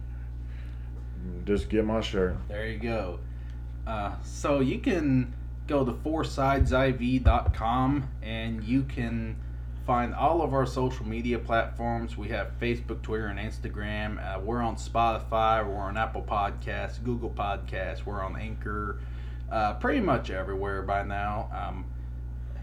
[1.45, 2.35] just get my shirt.
[2.47, 3.19] There you go.
[3.85, 5.33] Uh, so you can
[5.67, 9.35] go to foursideziv.com and you can
[9.85, 12.17] find all of our social media platforms.
[12.17, 14.17] We have Facebook, Twitter, and Instagram.
[14.19, 15.65] Uh, we're on Spotify.
[15.65, 18.05] We're on Apple Podcasts, Google Podcasts.
[18.05, 18.99] We're on Anchor.
[19.51, 21.49] Uh, pretty much everywhere by now.
[21.53, 21.85] Um,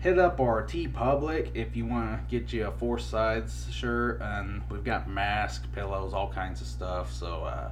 [0.00, 4.62] hit up our TeePublic if you want to get you a Four Sides shirt, and
[4.68, 7.12] we've got masks, pillows, all kinds of stuff.
[7.12, 7.70] So uh,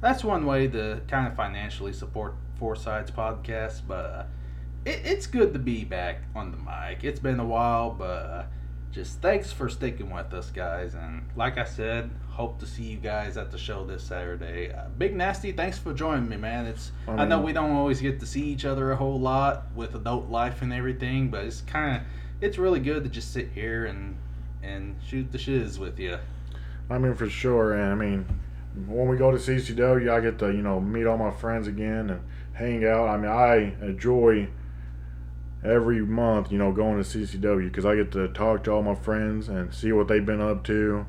[0.00, 3.82] that's one way to kind of financially support Four Sides podcast.
[3.88, 4.24] But uh,
[4.84, 7.02] it, it's good to be back on the mic.
[7.02, 8.44] It's been a while, but uh,
[8.92, 10.94] just thanks for sticking with us, guys.
[10.94, 14.72] And like I said, hope to see you guys at the show this Saturday.
[14.72, 16.66] Uh, Big Nasty, thanks for joining me, man.
[16.66, 19.66] It's I, I know we don't always get to see each other a whole lot
[19.74, 22.02] with adult life and everything, but it's kind of
[22.40, 24.16] it's really good to just sit here and
[24.62, 26.18] and shoot the shiz with you.
[26.88, 27.74] I mean, for sure.
[27.74, 28.40] And I mean,
[28.86, 32.10] when we go to CCW, I get to, you know, meet all my friends again
[32.10, 32.20] and
[32.52, 33.08] hang out.
[33.08, 34.48] I mean, I enjoy
[35.66, 38.94] every month, you know, going to CCW because I get to talk to all my
[38.94, 41.06] friends and see what they've been up to.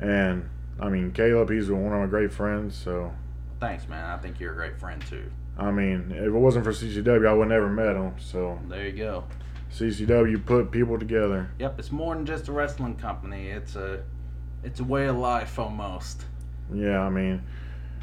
[0.00, 0.48] And
[0.78, 2.76] I mean, Caleb, he's one of my great friends.
[2.76, 3.12] So,
[3.58, 4.04] Thanks, man.
[4.04, 5.30] I think you're a great friend too.
[5.58, 8.14] I mean, if it wasn't for CCW, I would never met him.
[8.18, 9.24] So, There you go.
[9.72, 11.50] CCW put people together.
[11.58, 13.48] Yep, it's more than just a wrestling company.
[13.48, 14.02] It's a
[14.62, 16.22] it's a way of life almost.
[16.72, 17.42] Yeah, I mean,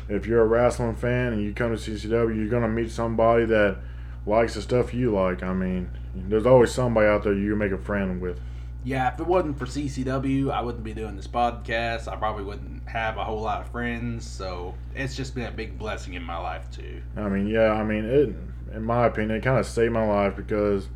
[0.10, 3.78] if you're a wrestling fan and you come to CCW, you're gonna meet somebody that
[4.26, 5.44] likes the stuff you like.
[5.44, 8.40] I mean, there's always somebody out there you can make a friend with.
[8.86, 12.12] Yeah, if it wasn't for CCW, I wouldn't be doing this podcast.
[12.12, 15.78] I probably wouldn't have a whole lot of friends, so it's just been a big
[15.78, 17.02] blessing in my life too.
[17.16, 18.36] I mean, yeah, I mean, it.
[18.76, 20.90] In my opinion, it kind of saved my life because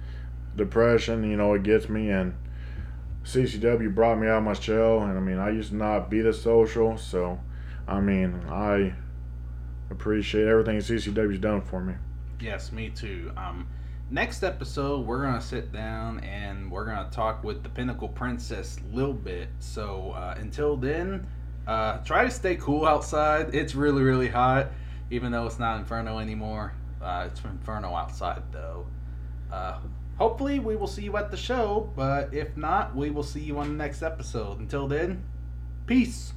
[0.56, 2.34] depression, you know, it gets me, and
[3.24, 6.22] CCW brought me out of my shell, and I mean, I used to not be
[6.22, 7.40] this social, so
[7.88, 8.96] I mean, I
[9.90, 11.94] appreciate everything CCW's done for me.
[12.40, 13.32] Yes, me too.
[13.36, 13.68] Um,
[14.12, 18.96] next episode, we're gonna sit down and we're gonna talk with the Pinnacle Princess a
[18.96, 19.50] little bit.
[19.60, 21.26] So uh, until then,
[21.66, 23.56] uh, try to stay cool outside.
[23.56, 24.72] It's really, really hot,
[25.10, 26.74] even though it's not Inferno anymore.
[27.02, 28.86] Uh, it's Inferno outside though.
[29.52, 29.80] Uh,
[30.18, 33.58] hopefully, we will see you at the show, but if not, we will see you
[33.58, 34.60] on the next episode.
[34.60, 35.24] Until then,
[35.88, 36.34] peace.